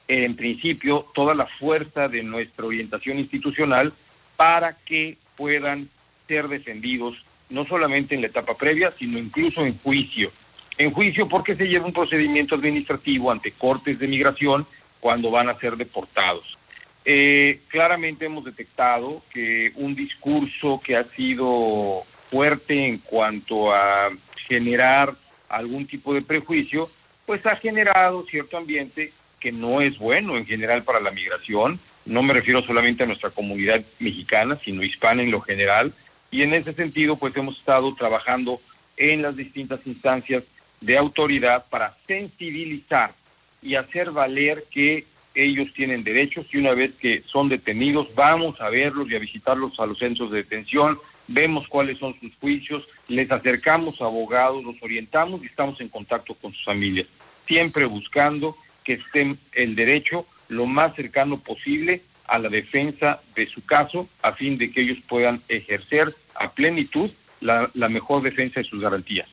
en 0.06 0.36
principio 0.36 1.04
toda 1.14 1.34
la 1.34 1.46
fuerza 1.58 2.06
de 2.06 2.22
nuestra 2.22 2.64
orientación 2.64 3.18
institucional 3.18 3.92
para 4.36 4.76
que 4.84 5.18
puedan 5.36 5.88
ser 6.28 6.46
defendidos 6.46 7.16
no 7.48 7.66
solamente 7.66 8.14
en 8.14 8.22
la 8.22 8.28
etapa 8.28 8.56
previa, 8.56 8.92
sino 8.98 9.18
incluso 9.18 9.64
en 9.64 9.78
juicio. 9.78 10.32
En 10.78 10.92
juicio 10.92 11.28
porque 11.28 11.56
se 11.56 11.66
lleva 11.66 11.86
un 11.86 11.92
procedimiento 11.92 12.54
administrativo 12.54 13.30
ante 13.30 13.52
cortes 13.52 13.98
de 13.98 14.08
migración 14.08 14.66
cuando 15.00 15.30
van 15.30 15.48
a 15.48 15.58
ser 15.58 15.76
deportados. 15.76 16.56
Eh, 17.04 17.60
claramente 17.68 18.26
hemos 18.26 18.44
detectado 18.44 19.22
que 19.32 19.72
un 19.76 19.94
discurso 19.94 20.80
que 20.84 20.96
ha 20.96 21.04
sido 21.14 22.02
fuerte 22.30 22.86
en 22.86 22.98
cuanto 22.98 23.72
a 23.72 24.10
generar 24.48 25.14
algún 25.48 25.86
tipo 25.86 26.12
de 26.12 26.22
prejuicio, 26.22 26.90
pues 27.24 27.44
ha 27.46 27.56
generado 27.56 28.26
cierto 28.28 28.56
ambiente 28.56 29.12
que 29.38 29.52
no 29.52 29.80
es 29.80 29.96
bueno 29.98 30.36
en 30.36 30.46
general 30.46 30.82
para 30.82 31.00
la 31.00 31.12
migración. 31.12 31.78
No 32.04 32.22
me 32.22 32.34
refiero 32.34 32.62
solamente 32.62 33.04
a 33.04 33.06
nuestra 33.06 33.30
comunidad 33.30 33.84
mexicana, 34.00 34.58
sino 34.64 34.82
hispana 34.82 35.22
en 35.22 35.30
lo 35.30 35.40
general, 35.40 35.92
y 36.36 36.42
en 36.42 36.52
ese 36.52 36.74
sentido, 36.74 37.16
pues 37.16 37.34
hemos 37.34 37.58
estado 37.58 37.94
trabajando 37.94 38.60
en 38.98 39.22
las 39.22 39.36
distintas 39.36 39.80
instancias 39.86 40.44
de 40.82 40.98
autoridad 40.98 41.64
para 41.70 41.96
sensibilizar 42.06 43.14
y 43.62 43.74
hacer 43.74 44.10
valer 44.10 44.64
que 44.70 45.06
ellos 45.34 45.72
tienen 45.72 46.04
derechos 46.04 46.44
y 46.52 46.58
una 46.58 46.74
vez 46.74 46.92
que 47.00 47.22
son 47.24 47.48
detenidos 47.48 48.14
vamos 48.14 48.60
a 48.60 48.68
verlos 48.68 49.10
y 49.10 49.16
a 49.16 49.18
visitarlos 49.18 49.80
a 49.80 49.86
los 49.86 49.98
centros 49.98 50.30
de 50.30 50.42
detención, 50.42 50.98
vemos 51.26 51.66
cuáles 51.68 51.96
son 51.96 52.14
sus 52.20 52.36
juicios, 52.38 52.86
les 53.08 53.30
acercamos 53.30 54.02
a 54.02 54.04
abogados, 54.04 54.62
los 54.62 54.76
orientamos 54.82 55.42
y 55.42 55.46
estamos 55.46 55.80
en 55.80 55.88
contacto 55.88 56.34
con 56.34 56.52
sus 56.52 56.66
familias, 56.66 57.06
siempre 57.48 57.86
buscando 57.86 58.58
que 58.84 58.92
estén 58.92 59.38
el 59.52 59.74
derecho 59.74 60.26
lo 60.48 60.66
más 60.66 60.94
cercano 60.96 61.38
posible 61.38 62.02
a 62.26 62.38
la 62.38 62.50
defensa 62.50 63.22
de 63.34 63.46
su 63.46 63.64
caso 63.64 64.06
a 64.20 64.32
fin 64.32 64.58
de 64.58 64.70
que 64.70 64.82
ellos 64.82 64.98
puedan 65.08 65.40
ejercer 65.48 66.14
a 66.38 66.52
plenitud 66.52 67.10
la, 67.40 67.70
mejor 67.88 68.22
defensa 68.22 68.60
de 68.60 68.66
sus 68.66 68.80
garantías. 68.80 69.28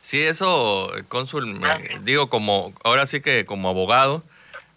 Sí, 0.00 0.20
eso, 0.20 0.92
cónsul, 1.08 1.60
digo 2.02 2.28
como, 2.28 2.74
ahora 2.84 3.06
sí 3.06 3.20
que 3.20 3.46
como 3.46 3.68
abogado, 3.68 4.22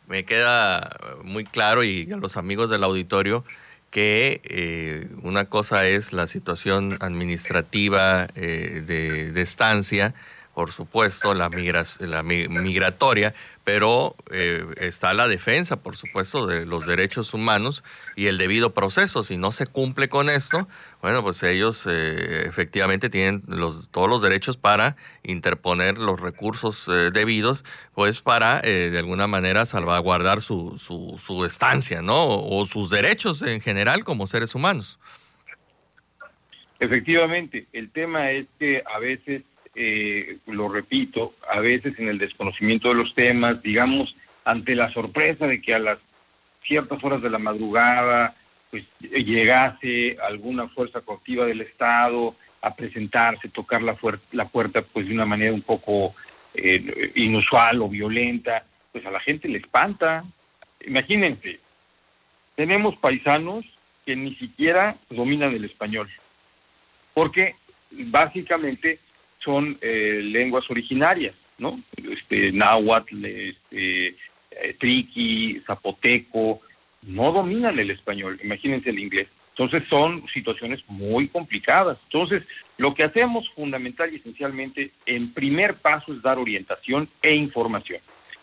me 0.08 0.24
queda 0.24 0.90
muy 1.24 1.44
claro 1.44 1.84
y 1.84 2.10
a 2.12 2.18
los 2.18 2.38
amigos 2.38 2.70
del 2.70 2.84
auditorio 2.84 3.44
que 3.90 4.42
eh, 4.44 5.08
una 5.24 5.46
cosa 5.46 5.88
es 5.88 6.14
la 6.14 6.28
situación 6.28 6.98
administrativa 7.02 8.28
eh, 8.36 8.82
de, 8.86 9.32
de, 9.32 9.42
estancia, 9.42 10.14
por 10.58 10.72
supuesto, 10.72 11.36
la, 11.36 11.52
la 12.00 12.24
migratoria, 12.24 13.36
pero 13.64 14.16
eh, 14.32 14.66
está 14.78 15.14
la 15.14 15.28
defensa, 15.28 15.84
por 15.84 15.96
supuesto, 15.96 16.48
de 16.48 16.66
los 16.66 16.88
derechos 16.88 17.36
humanos 17.36 17.84
y 18.16 18.26
el 18.26 18.40
debido 18.40 18.74
proceso. 18.74 19.22
Si 19.22 19.38
no 19.38 19.52
se 19.52 19.68
cumple 19.68 20.10
con 20.10 20.30
esto, 20.30 20.68
bueno, 21.00 21.22
pues 21.22 21.44
ellos 21.44 21.86
eh, 21.88 22.48
efectivamente 22.48 23.12
tienen 23.12 23.44
los, 23.46 23.92
todos 23.92 24.10
los 24.10 24.24
derechos 24.24 24.58
para 24.58 24.96
interponer 25.22 26.00
los 26.00 26.20
recursos 26.20 26.88
eh, 26.88 27.12
debidos, 27.14 27.64
pues 27.94 28.24
para 28.24 28.60
de 28.62 28.98
alguna 28.98 29.28
manera 29.28 29.68
salvaguardar 29.68 30.42
su, 30.42 30.80
su, 30.80 31.20
su 31.24 31.46
estancia, 31.46 32.02
¿no? 32.02 32.26
O 32.30 32.66
sus 32.66 32.90
derechos 32.90 33.44
en 33.44 33.62
general 33.62 34.04
como 34.04 34.26
seres 34.26 34.56
humanos. 34.56 35.00
Efectivamente, 36.80 37.68
el 37.74 37.92
tema 37.92 38.32
es 38.32 38.48
que 38.58 38.82
a 38.92 38.98
veces 38.98 39.44
eh, 39.78 40.40
lo 40.48 40.68
repito, 40.70 41.36
a 41.48 41.60
veces 41.60 41.98
en 42.00 42.08
el 42.08 42.18
desconocimiento 42.18 42.90
de 42.90 42.96
los 42.96 43.14
temas, 43.14 43.62
digamos, 43.62 44.16
ante 44.44 44.76
la 44.76 44.92
sorpresa 44.92 45.46
de 45.46 45.62
que 45.62 45.76
a 45.76 45.80
las 45.80 46.00
ciertas 46.64 47.04
horas 47.04 47.22
de 47.22 47.30
la 47.30 47.38
madrugada 47.38 48.36
pues 48.70 48.84
llegase 49.00 50.18
alguna 50.22 50.68
fuerza 50.70 51.02
coactiva 51.02 51.46
del 51.46 51.62
Estado 51.62 52.36
a 52.62 52.76
presentarse, 52.76 53.50
tocar 53.50 53.82
la, 53.82 53.96
la 54.32 54.48
puerta 54.48 54.82
pues 54.82 55.08
de 55.08 55.14
una 55.14 55.26
manera 55.26 55.54
un 55.54 55.62
poco 55.62 56.16
eh, 56.54 57.12
inusual 57.16 57.82
o 57.82 57.88
violenta, 57.88 58.66
pues 58.92 59.06
a 59.06 59.12
la 59.12 59.20
gente 59.20 59.48
le 59.48 59.60
espanta. 59.60 60.26
Imagínense, 60.86 61.60
tenemos 62.56 62.98
paisanos 62.98 63.64
que 64.06 64.16
ni 64.16 64.36
siquiera 64.36 64.98
dominan 65.10 65.54
el 65.54 65.66
español, 65.66 66.10
porque 67.14 67.56
básicamente 67.92 69.00
son 69.48 69.78
eh, 69.80 70.20
lenguas 70.22 70.70
originarias, 70.70 71.34
¿no? 71.58 71.82
Este, 71.96 72.52
náhuatl, 72.52 73.26
este, 73.26 74.08
eh, 74.52 74.76
triqui, 74.78 75.62
zapoteco, 75.66 76.60
no 77.04 77.32
dominan 77.32 77.80
el 77.80 77.92
español, 77.92 78.38
imagínense 78.44 78.90
el 78.90 79.00
inglés. 79.00 79.30
Entonces 79.52 79.88
son 79.90 80.28
situaciones 80.34 80.82
muy 80.88 81.30
complicadas. 81.30 81.98
Entonces, 82.04 82.44
lo 82.78 82.94
que 82.94 83.06
hacemos 83.06 83.50
fundamental 83.56 84.14
y 84.14 84.18
esencialmente 84.18 84.92
en 85.06 85.34
primer 85.34 85.76
paso 85.76 86.14
es 86.14 86.22
dar 86.22 86.38
orientación 86.38 87.10
e 87.22 87.34
información. 87.34 88.02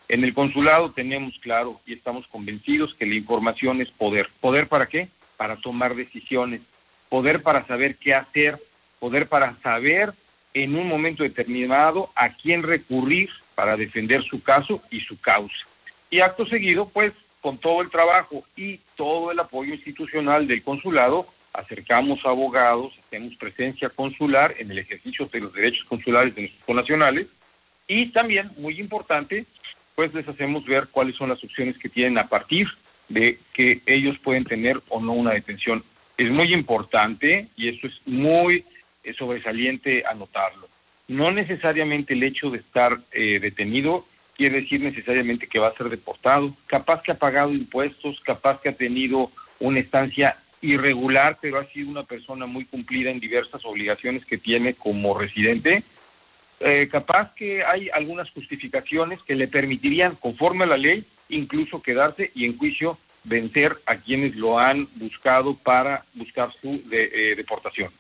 En 0.09 0.25
el 0.25 0.33
consulado 0.33 0.93
tenemos 0.93 1.39
claro 1.41 1.83
y 1.87 1.93
estamos 1.93 2.27
convencidos 2.29 2.95
que 2.95 3.07
la 3.07 3.15
información 3.15 3.83
es 3.83 3.91
poder. 3.91 4.29
¿Poder 4.41 4.69
para 4.69 4.89
qué? 4.89 5.09
Para 5.37 5.57
tomar 5.57 5.95
decisiones. 5.95 6.63
Poder 7.11 7.43
para 7.43 7.67
saber 7.67 7.97
qué 7.97 8.15
hacer. 8.15 8.59
Poder 8.99 9.29
para 9.29 9.57
saber 9.63 10.15
en 10.55 10.77
un 10.77 10.89
momento 10.89 11.23
determinado 11.25 12.11
a 12.15 12.35
quién 12.37 12.63
recurrir 12.63 13.29
para 13.55 13.77
defender 13.77 14.23
su 14.25 14.43
caso 14.43 14.81
y 14.91 15.01
su 15.01 15.21
causa. 15.21 15.67
Y 16.11 16.21
acto 16.21 16.47
seguido, 16.47 16.89
pues, 16.89 17.13
con 17.41 17.59
todo 17.59 17.83
el 17.83 17.91
trabajo 17.91 18.45
y 18.57 18.81
todo 18.97 19.33
el 19.33 19.39
apoyo 19.39 19.75
institucional 19.75 20.47
del 20.47 20.63
consulado, 20.63 21.27
acercamos 21.53 22.25
a 22.25 22.31
abogados, 22.31 22.93
hacemos 23.07 23.35
presencia 23.37 23.91
consular 23.91 24.55
en 24.59 24.71
el 24.71 24.79
ejercicio 24.79 25.27
de 25.27 25.41
los 25.41 25.53
derechos 25.53 25.85
consulares 25.89 26.35
de 26.35 26.43
nuestros 26.43 26.65
connacionales 26.65 27.27
y 27.87 28.07
también, 28.07 28.51
muy 28.57 28.81
importante, 28.81 29.47
pues 29.95 30.13
les 30.15 30.27
hacemos 30.27 30.65
ver 30.65 30.89
cuáles 30.91 31.17
son 31.17 31.29
las 31.29 31.43
opciones 31.45 31.77
que 31.79 31.89
tienen 31.89 32.19
a 32.19 32.29
partir 32.29 32.67
de 33.09 33.39
que 33.53 33.83
ellos 33.87 34.19
pueden 34.21 34.45
tener 34.45 34.81
o 34.89 35.01
no 35.01 35.13
una 35.13 35.33
detención. 35.33 35.85
Es 36.17 36.31
muy 36.31 36.53
importante 36.53 37.49
y 37.57 37.69
esto 37.69 37.87
es 37.89 38.01
muy 38.07 38.65
es 39.05 39.17
sobresaliente 39.17 40.05
anotarlo. 40.07 40.69
No 41.09 41.31
necesariamente 41.31 42.15
el 42.15 42.23
hecho 42.23 42.51
de 42.51 42.59
estar 42.59 42.99
eh, 43.13 43.39
detenido 43.39 44.07
quiere 44.37 44.63
decir 44.63 44.81
necesariamente 44.81 45.47
que 45.47 45.59
va 45.59 45.69
a 45.69 45.77
ser 45.77 45.89
deportado. 45.89 46.57
Capaz 46.67 47.03
que 47.03 47.13
ha 47.13 47.19
pagado 47.19 47.53
impuestos, 47.53 48.19
capaz 48.21 48.61
que 48.61 48.71
ha 48.71 48.77
tenido 48.77 49.31
una 49.61 49.81
estancia 49.81 50.39
irregular, 50.61 51.39
pero 51.41 51.59
ha 51.59 51.67
sido 51.67 51.91
una 51.91 52.05
persona 52.05 52.47
muy 52.47 52.65
cumplida 52.65 53.11
en 53.11 53.21
diversas 53.21 53.65
obligaciones 53.65 54.25
que 54.25 54.39
tiene 54.39 54.75
como 54.75 55.17
residente. 55.17 55.85
Eh, 56.61 56.89
capaz 56.91 57.35
que 57.35 57.63
hay 57.65 57.91
algunas 57.93 58.31
justificaciones 58.31 59.21
que 59.27 59.35
le 59.35 59.49
permitirían, 59.49 60.17
conforme 60.17 60.65
a 60.65 60.69
la 60.69 60.79
ley, 60.79 61.05
incluso 61.29 61.83
quedarse 61.83 62.33
y 62.35 62.47
en 62.47 62.57
juicio 62.57 62.99
vencer 63.25 63.77
a 63.87 63.97
quienes 63.97 64.35
lo 64.37 64.59
han 64.59 64.89
buscado 64.97 65.57
para 65.57 66.05
buscar 66.15 66.51
su 66.61 66.83
eh, 66.91 67.35
deportación. 67.37 67.91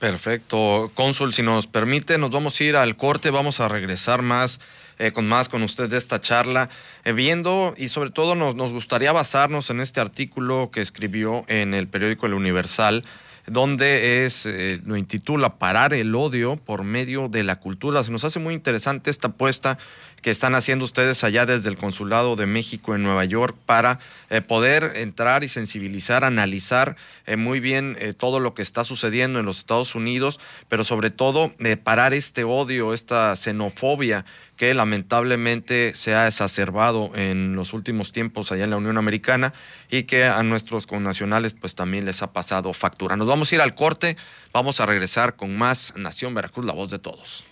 Perfecto. 0.00 0.90
Cónsul, 0.94 1.34
si 1.34 1.42
nos 1.42 1.66
permite, 1.66 2.16
nos 2.16 2.30
vamos 2.30 2.58
a 2.58 2.64
ir 2.64 2.74
al 2.74 2.96
corte, 2.96 3.28
vamos 3.28 3.60
a 3.60 3.68
regresar 3.68 4.22
más 4.22 4.58
eh, 4.98 5.12
con 5.12 5.28
más 5.28 5.50
con 5.50 5.62
usted 5.62 5.90
de 5.90 5.98
esta 5.98 6.22
charla, 6.22 6.70
eh, 7.04 7.12
viendo 7.12 7.74
y 7.76 7.88
sobre 7.88 8.10
todo 8.10 8.34
nos, 8.34 8.54
nos 8.54 8.72
gustaría 8.72 9.12
basarnos 9.12 9.68
en 9.68 9.80
este 9.80 10.00
artículo 10.00 10.70
que 10.70 10.80
escribió 10.80 11.44
en 11.48 11.74
el 11.74 11.86
periódico 11.86 12.24
El 12.24 12.32
Universal, 12.32 13.04
donde 13.46 14.24
es, 14.24 14.46
eh, 14.46 14.80
lo 14.86 14.96
intitula 14.96 15.58
Parar 15.58 15.92
el 15.92 16.14
odio 16.14 16.56
por 16.56 16.82
medio 16.82 17.28
de 17.28 17.44
la 17.44 17.60
cultura. 17.60 18.02
Se 18.02 18.10
nos 18.10 18.24
hace 18.24 18.38
muy 18.38 18.54
interesante 18.54 19.10
esta 19.10 19.28
apuesta 19.28 19.76
que 20.22 20.30
están 20.30 20.54
haciendo 20.54 20.84
ustedes 20.84 21.24
allá 21.24 21.46
desde 21.46 21.68
el 21.68 21.76
Consulado 21.76 22.36
de 22.36 22.46
México 22.46 22.94
en 22.94 23.02
Nueva 23.02 23.24
York 23.24 23.56
para 23.66 23.98
eh, 24.28 24.40
poder 24.40 24.92
entrar 24.96 25.44
y 25.44 25.48
sensibilizar, 25.48 26.24
analizar 26.24 26.96
eh, 27.26 27.36
muy 27.36 27.60
bien 27.60 27.96
eh, 27.98 28.12
todo 28.12 28.40
lo 28.40 28.54
que 28.54 28.62
está 28.62 28.84
sucediendo 28.84 29.40
en 29.40 29.46
los 29.46 29.58
Estados 29.58 29.94
Unidos, 29.94 30.40
pero 30.68 30.84
sobre 30.84 31.10
todo 31.10 31.52
parar 31.84 32.12
este 32.14 32.44
odio, 32.44 32.92
esta 32.92 33.34
xenofobia 33.36 34.24
que 34.56 34.74
lamentablemente 34.74 35.94
se 35.94 36.14
ha 36.14 36.28
exacerbado 36.28 37.12
en 37.14 37.56
los 37.56 37.72
últimos 37.72 38.12
tiempos 38.12 38.52
allá 38.52 38.64
en 38.64 38.70
la 38.70 38.76
Unión 38.76 38.98
Americana 38.98 39.54
y 39.90 40.02
que 40.02 40.26
a 40.26 40.42
nuestros 40.42 40.86
connacionales 40.86 41.54
pues 41.54 41.74
también 41.74 42.04
les 42.04 42.22
ha 42.22 42.32
pasado 42.32 42.72
factura. 42.74 43.16
Nos 43.16 43.26
vamos 43.26 43.50
a 43.50 43.54
ir 43.54 43.60
al 43.62 43.74
corte, 43.74 44.16
vamos 44.52 44.80
a 44.80 44.86
regresar 44.86 45.36
con 45.36 45.56
más 45.56 45.94
Nación 45.96 46.34
Veracruz, 46.34 46.66
la 46.66 46.74
voz 46.74 46.90
de 46.90 46.98
todos. 46.98 47.46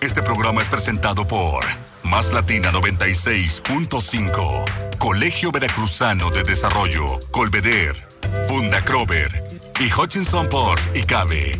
Este 0.00 0.22
programa 0.22 0.62
es 0.62 0.70
presentado 0.70 1.26
por 1.26 1.62
Más 2.04 2.32
Latina 2.32 2.72
96.5, 2.72 4.96
Colegio 4.98 5.52
Veracruzano 5.52 6.30
de 6.30 6.42
Desarrollo, 6.42 7.18
Colveder, 7.30 7.94
Funda 8.48 8.82
Crover 8.82 9.28
y 9.78 9.92
Hutchinson 9.92 10.48
Ports 10.48 10.88
y 10.94 11.02
Cabe. 11.02 11.52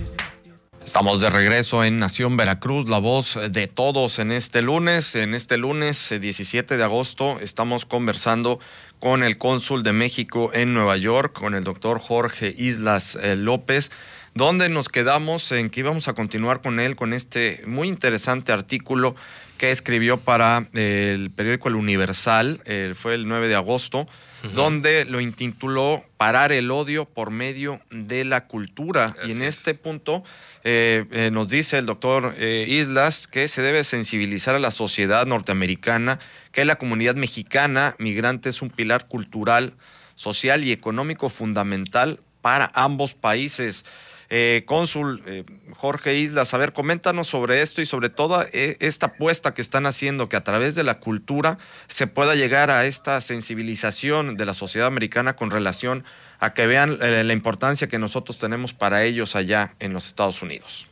Estamos 0.82 1.20
de 1.20 1.28
regreso 1.28 1.84
en 1.84 1.98
Nación 1.98 2.38
Veracruz, 2.38 2.88
la 2.88 2.96
voz 2.96 3.38
de 3.50 3.66
todos 3.66 4.18
en 4.18 4.32
este 4.32 4.62
lunes. 4.62 5.16
En 5.16 5.34
este 5.34 5.58
lunes 5.58 6.14
17 6.18 6.74
eh, 6.74 6.78
de 6.78 6.84
agosto 6.84 7.38
estamos 7.40 7.84
conversando 7.84 8.58
con 9.00 9.22
el 9.22 9.36
cónsul 9.36 9.82
de 9.82 9.92
México 9.92 10.50
en 10.54 10.72
Nueva 10.72 10.96
York, 10.96 11.38
con 11.38 11.54
el 11.54 11.62
doctor 11.62 12.00
Jorge 12.00 12.54
Islas 12.56 13.18
eh, 13.20 13.36
López 13.36 13.90
donde 14.34 14.68
nos 14.68 14.88
quedamos 14.88 15.50
en 15.52 15.70
que 15.70 15.80
íbamos 15.80 16.08
a 16.08 16.14
continuar 16.14 16.60
con 16.60 16.80
él, 16.80 16.96
con 16.96 17.12
este 17.12 17.62
muy 17.66 17.88
interesante 17.88 18.52
artículo 18.52 19.14
que 19.58 19.70
escribió 19.70 20.18
para 20.18 20.66
el 20.72 21.30
periódico 21.30 21.68
El 21.68 21.74
Universal, 21.74 22.62
fue 22.94 23.14
el 23.14 23.28
9 23.28 23.48
de 23.48 23.54
agosto, 23.56 24.06
donde 24.54 25.04
lo 25.04 25.20
intituló 25.20 26.02
Parar 26.16 26.52
el 26.52 26.70
odio 26.70 27.06
por 27.06 27.30
medio 27.30 27.80
de 27.90 28.24
la 28.24 28.46
cultura. 28.46 29.14
y 29.26 29.32
en 29.32 29.42
este 29.42 29.74
punto 29.74 30.22
eh, 30.64 31.06
eh, 31.12 31.30
nos 31.30 31.48
dice 31.48 31.78
el 31.78 31.86
doctor 31.86 32.34
eh, 32.36 32.66
Islas 32.68 33.26
que 33.26 33.48
se 33.48 33.62
debe 33.62 33.84
sensibilizar 33.84 34.54
a 34.54 34.58
la 34.58 34.70
sociedad 34.70 35.26
norteamericana, 35.26 36.18
que 36.52 36.66
la 36.66 36.76
comunidad 36.76 37.14
mexicana 37.14 37.94
migrante 37.98 38.50
es 38.50 38.60
un 38.60 38.68
pilar 38.68 39.08
cultural, 39.08 39.72
social 40.14 40.62
y 40.64 40.72
económico 40.72 41.30
fundamental 41.30 42.20
para 42.42 42.70
ambos 42.74 43.14
países. 43.14 43.86
Eh, 44.32 44.62
cónsul 44.64 45.20
eh, 45.26 45.42
Jorge 45.74 46.16
Islas, 46.16 46.54
a 46.54 46.58
ver, 46.58 46.72
coméntanos 46.72 47.26
sobre 47.26 47.62
esto 47.62 47.82
y 47.82 47.86
sobre 47.86 48.10
todo 48.10 48.44
eh, 48.52 48.76
esta 48.78 49.06
apuesta 49.06 49.54
que 49.54 49.60
están 49.60 49.86
haciendo, 49.86 50.28
que 50.28 50.36
a 50.36 50.44
través 50.44 50.76
de 50.76 50.84
la 50.84 51.00
cultura 51.00 51.58
se 51.88 52.06
pueda 52.06 52.36
llegar 52.36 52.70
a 52.70 52.86
esta 52.86 53.20
sensibilización 53.20 54.36
de 54.36 54.46
la 54.46 54.54
sociedad 54.54 54.86
americana 54.86 55.34
con 55.34 55.50
relación 55.50 56.04
a 56.38 56.54
que 56.54 56.68
vean 56.68 56.98
la 57.00 57.32
importancia 57.32 57.88
que 57.88 57.98
nosotros 57.98 58.38
tenemos 58.38 58.72
para 58.72 59.04
ellos 59.04 59.34
allá 59.34 59.74
en 59.80 59.92
los 59.92 60.06
Estados 60.06 60.42
Unidos. 60.42 60.88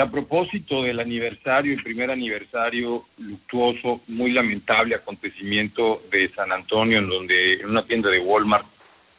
a 0.00 0.10
propósito 0.10 0.82
del 0.82 1.00
aniversario, 1.00 1.72
el 1.72 1.82
primer 1.82 2.10
aniversario 2.10 3.06
luctuoso, 3.16 4.02
muy 4.08 4.32
lamentable 4.32 4.96
acontecimiento 4.96 6.02
de 6.10 6.30
San 6.34 6.52
Antonio, 6.52 6.98
en 6.98 7.08
donde 7.08 7.52
en 7.52 7.70
una 7.70 7.86
tienda 7.86 8.10
de 8.10 8.18
Walmart, 8.18 8.66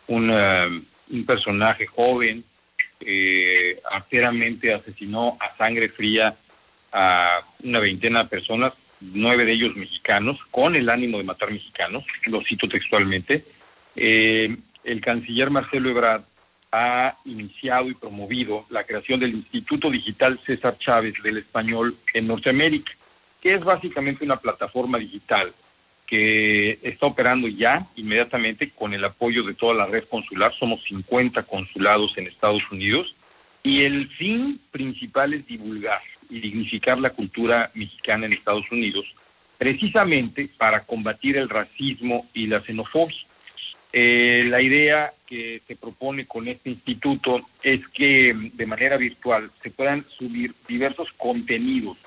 un 0.07 0.29
un 1.11 1.25
personaje 1.25 1.85
joven, 1.87 2.43
eh, 2.99 3.79
asesinó 4.73 5.37
a 5.39 5.55
sangre 5.57 5.89
fría 5.89 6.35
a 6.91 7.41
una 7.63 7.79
veintena 7.79 8.23
de 8.23 8.29
personas, 8.29 8.73
nueve 9.01 9.45
de 9.45 9.53
ellos 9.53 9.75
mexicanos, 9.75 10.39
con 10.51 10.75
el 10.75 10.89
ánimo 10.89 11.17
de 11.17 11.23
matar 11.23 11.51
mexicanos, 11.51 12.03
lo 12.25 12.41
cito 12.41 12.67
textualmente. 12.67 13.45
Eh, 13.95 14.55
el 14.83 15.01
canciller 15.01 15.49
Marcelo 15.49 15.89
Ebrard 15.89 16.23
ha 16.71 17.17
iniciado 17.25 17.89
y 17.89 17.93
promovido 17.93 18.65
la 18.69 18.83
creación 18.83 19.19
del 19.19 19.35
Instituto 19.35 19.89
Digital 19.89 20.39
César 20.45 20.77
Chávez 20.77 21.13
del 21.23 21.37
Español 21.37 21.97
en 22.13 22.27
Norteamérica, 22.27 22.91
que 23.41 23.53
es 23.53 23.63
básicamente 23.63 24.25
una 24.25 24.37
plataforma 24.37 24.97
digital 24.97 25.53
que 26.07 26.79
está 26.81 27.05
operando 27.05 27.47
ya 27.49 27.87
inmediatamente 27.97 28.71
con 28.71 28.93
el 28.93 29.03
apoyo 29.03 29.43
de 29.43 29.53
toda 29.53 29.75
la 29.75 29.85
red 29.85 30.05
consular. 30.05 30.53
Somos 30.57 30.81
50 30.85 31.43
consulados 31.43 32.17
en 32.17 32.27
Estados 32.27 32.63
Unidos 32.71 33.13
y 33.61 33.83
el 33.83 34.07
fin 34.11 34.59
principal 34.71 35.33
es 35.33 35.45
divulgar 35.45 36.01
y 36.29 36.39
dignificar 36.39 36.97
la 36.97 37.09
cultura 37.09 37.71
mexicana 37.73 38.25
en 38.25 38.33
Estados 38.33 38.65
Unidos, 38.71 39.05
precisamente 39.57 40.49
para 40.57 40.85
combatir 40.85 41.37
el 41.37 41.49
racismo 41.49 42.27
y 42.33 42.47
la 42.47 42.61
xenofobia. 42.61 43.17
Eh, 43.91 44.45
la 44.47 44.61
idea 44.61 45.13
que 45.25 45.61
se 45.67 45.75
propone 45.75 46.25
con 46.25 46.47
este 46.47 46.69
instituto 46.69 47.41
es 47.63 47.79
que 47.93 48.33
de 48.53 48.65
manera 48.65 48.97
virtual 48.97 49.51
se 49.63 49.71
puedan 49.71 50.05
subir 50.17 50.53
diversos 50.67 51.09
contenidos 51.17 51.97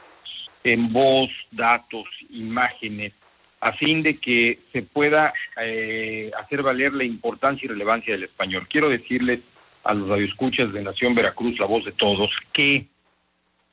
en 0.63 0.93
voz, 0.93 1.31
datos, 1.51 2.07
imágenes, 2.31 3.13
a 3.61 3.73
fin 3.73 4.03
de 4.03 4.19
que 4.19 4.61
se 4.73 4.83
pueda 4.83 5.35
eh, 5.61 6.31
hacer 6.39 6.63
valer 6.63 6.95
la 6.95 7.05
importancia 7.05 7.67
y 7.67 7.69
relevancia 7.69 8.15
del 8.15 8.25
español. 8.25 8.67
Quiero 8.69 8.89
decirles 8.89 9.41
a 9.85 9.95
los 9.95 10.09
radioescuchas 10.09 10.73
de 10.73 10.83
Nación 10.83 11.15
Veracruz, 11.15 11.59
la 11.59 11.67
voz 11.67 11.85
de 11.85 11.93
todos, 11.93 12.31
que 12.53 12.87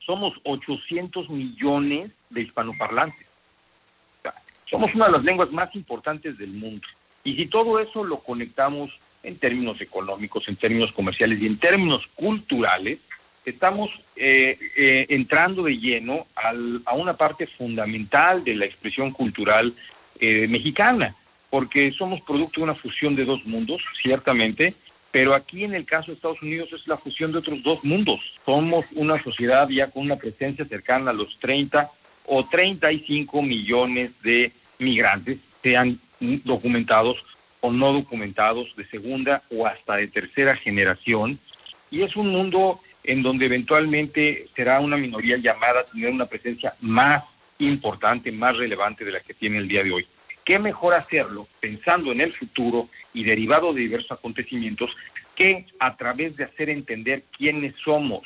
somos 0.04 0.34
800 0.44 1.28
millones 1.30 2.10
de 2.30 2.42
hispanoparlantes. 2.42 3.26
somos 4.70 4.94
una 4.94 5.06
de 5.06 5.12
las 5.12 5.24
lenguas 5.24 5.50
más 5.50 5.74
importantes 5.74 6.36
del 6.38 6.50
mundo. 6.50 6.86
Y 7.24 7.36
si 7.36 7.46
todo 7.46 7.78
eso 7.78 8.04
lo 8.04 8.20
conectamos 8.20 8.90
en 9.22 9.38
términos 9.38 9.80
económicos, 9.80 10.48
en 10.48 10.56
términos 10.56 10.92
comerciales 10.92 11.40
y 11.40 11.46
en 11.46 11.58
términos 11.58 12.06
culturales, 12.14 12.98
estamos 13.48 13.90
eh, 14.16 14.58
eh, 14.76 15.06
entrando 15.08 15.62
de 15.64 15.78
lleno 15.78 16.26
a 16.34 16.94
una 16.94 17.16
parte 17.16 17.46
fundamental 17.46 18.44
de 18.44 18.54
la 18.54 18.66
expresión 18.66 19.12
cultural 19.12 19.74
eh, 20.20 20.46
mexicana, 20.48 21.16
porque 21.50 21.92
somos 21.92 22.20
producto 22.22 22.60
de 22.60 22.64
una 22.64 22.74
fusión 22.74 23.16
de 23.16 23.24
dos 23.24 23.44
mundos, 23.46 23.82
ciertamente, 24.02 24.74
pero 25.10 25.34
aquí 25.34 25.64
en 25.64 25.74
el 25.74 25.86
caso 25.86 26.08
de 26.08 26.14
Estados 26.14 26.42
Unidos 26.42 26.68
es 26.72 26.86
la 26.86 26.98
fusión 26.98 27.32
de 27.32 27.38
otros 27.38 27.62
dos 27.62 27.82
mundos. 27.82 28.20
Somos 28.44 28.84
una 28.94 29.22
sociedad 29.22 29.68
ya 29.68 29.90
con 29.90 30.02
una 30.02 30.16
presencia 30.16 30.66
cercana 30.66 31.10
a 31.10 31.14
los 31.14 31.38
30 31.40 31.90
o 32.26 32.46
35 32.46 33.42
millones 33.42 34.10
de 34.22 34.52
migrantes, 34.78 35.38
sean 35.62 35.98
documentados 36.44 37.16
o 37.60 37.72
no 37.72 37.92
documentados 37.92 38.68
de 38.76 38.86
segunda 38.88 39.42
o 39.50 39.66
hasta 39.66 39.96
de 39.96 40.08
tercera 40.08 40.56
generación. 40.56 41.38
Y 41.90 42.02
es 42.02 42.14
un 42.16 42.28
mundo 42.28 42.80
en 43.04 43.22
donde 43.22 43.46
eventualmente 43.46 44.48
será 44.54 44.80
una 44.80 44.96
minoría 44.96 45.36
llamada 45.36 45.80
a 45.80 45.84
tener 45.84 46.10
una 46.10 46.26
presencia 46.26 46.74
más 46.80 47.24
importante, 47.58 48.30
más 48.32 48.56
relevante 48.56 49.04
de 49.04 49.12
la 49.12 49.20
que 49.20 49.34
tiene 49.34 49.58
el 49.58 49.68
día 49.68 49.82
de 49.82 49.92
hoy. 49.92 50.06
¿Qué 50.44 50.58
mejor 50.58 50.94
hacerlo 50.94 51.46
pensando 51.60 52.12
en 52.12 52.20
el 52.20 52.32
futuro 52.34 52.88
y 53.12 53.24
derivado 53.24 53.72
de 53.72 53.82
diversos 53.82 54.12
acontecimientos 54.12 54.90
que 55.34 55.66
a 55.78 55.96
través 55.96 56.36
de 56.36 56.44
hacer 56.44 56.70
entender 56.70 57.24
quiénes 57.36 57.74
somos 57.84 58.22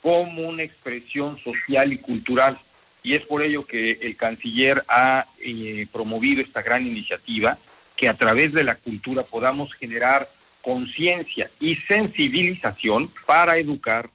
como 0.00 0.48
una 0.48 0.62
expresión 0.62 1.38
social 1.42 1.92
y 1.92 1.98
cultural? 1.98 2.60
Y 3.02 3.14
es 3.14 3.26
por 3.26 3.42
ello 3.42 3.66
que 3.66 3.98
el 4.02 4.16
canciller 4.16 4.84
ha 4.88 5.26
eh, 5.40 5.86
promovido 5.92 6.42
esta 6.42 6.62
gran 6.62 6.86
iniciativa, 6.86 7.58
que 7.96 8.08
a 8.08 8.16
través 8.16 8.52
de 8.52 8.64
la 8.64 8.76
cultura 8.76 9.24
podamos 9.24 9.72
generar 9.74 10.30
conciencia 10.62 11.50
y 11.60 11.76
sensibilización 11.88 13.12
para 13.26 13.58
educar 13.58 14.10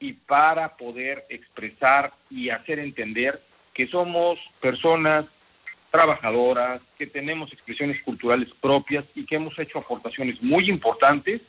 y 0.00 0.12
para 0.12 0.76
poder 0.76 1.26
expresar 1.28 2.12
y 2.30 2.50
hacer 2.50 2.78
entender 2.78 3.42
que 3.74 3.86
somos 3.88 4.38
personas 4.60 5.26
trabajadoras, 5.90 6.80
que 6.98 7.06
tenemos 7.06 7.52
expresiones 7.52 8.02
culturales 8.02 8.48
propias 8.60 9.04
y 9.14 9.24
que 9.24 9.36
hemos 9.36 9.58
hecho 9.58 9.78
aportaciones 9.78 10.40
muy 10.42 10.68
importantes 10.68 11.40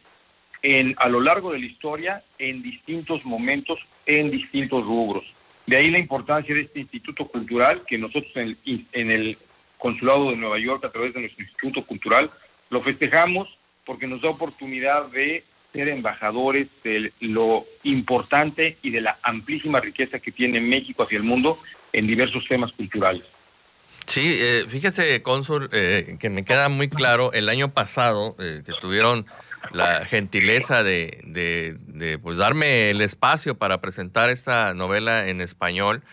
en, 0.61 0.95
a 0.97 1.09
lo 1.09 1.19
largo 1.21 1.51
de 1.51 1.59
la 1.59 1.65
historia 1.65 2.23
en 2.37 2.61
distintos 2.61 3.23
momentos, 3.25 3.79
en 4.05 4.31
distintos 4.31 4.83
rubros. 4.83 5.23
De 5.65 5.77
ahí 5.77 5.91
la 5.91 5.99
importancia 5.99 6.55
de 6.55 6.61
este 6.61 6.79
Instituto 6.79 7.27
Cultural 7.27 7.83
que 7.85 7.97
nosotros 7.97 8.31
en 8.35 8.57
el, 8.65 8.87
en 8.93 9.11
el 9.11 9.37
Consulado 9.77 10.31
de 10.31 10.37
Nueva 10.37 10.59
York, 10.59 10.83
a 10.83 10.91
través 10.91 11.13
de 11.13 11.21
nuestro 11.21 11.43
Instituto 11.43 11.85
Cultural, 11.85 12.31
lo 12.69 12.81
festejamos 12.81 13.47
porque 13.89 14.05
nos 14.05 14.21
da 14.21 14.29
oportunidad 14.29 15.07
de 15.07 15.43
ser 15.73 15.87
embajadores 15.87 16.67
de 16.83 17.11
lo 17.21 17.65
importante 17.81 18.77
y 18.83 18.91
de 18.91 19.01
la 19.01 19.17
amplísima 19.23 19.79
riqueza 19.79 20.19
que 20.19 20.31
tiene 20.31 20.59
México 20.61 21.01
hacia 21.01 21.17
el 21.17 21.23
mundo 21.23 21.57
en 21.91 22.05
diversos 22.05 22.43
temas 22.47 22.71
culturales. 22.73 23.23
Sí, 24.05 24.37
eh, 24.39 24.65
fíjese, 24.67 25.23
cónsul, 25.23 25.71
eh, 25.73 26.17
que 26.19 26.29
me 26.29 26.45
queda 26.45 26.69
muy 26.69 26.87
claro, 26.87 27.33
el 27.33 27.49
año 27.49 27.73
pasado 27.73 28.35
eh, 28.37 28.61
que 28.63 28.73
tuvieron 28.79 29.25
la 29.71 30.05
gentileza 30.05 30.83
de, 30.83 32.19
pues 32.21 32.37
darme 32.37 32.91
el 32.91 33.01
espacio 33.01 33.57
para 33.57 33.81
presentar 33.81 34.29
esta 34.29 34.75
novela 34.75 35.29
en 35.29 35.41
español, 35.41 36.03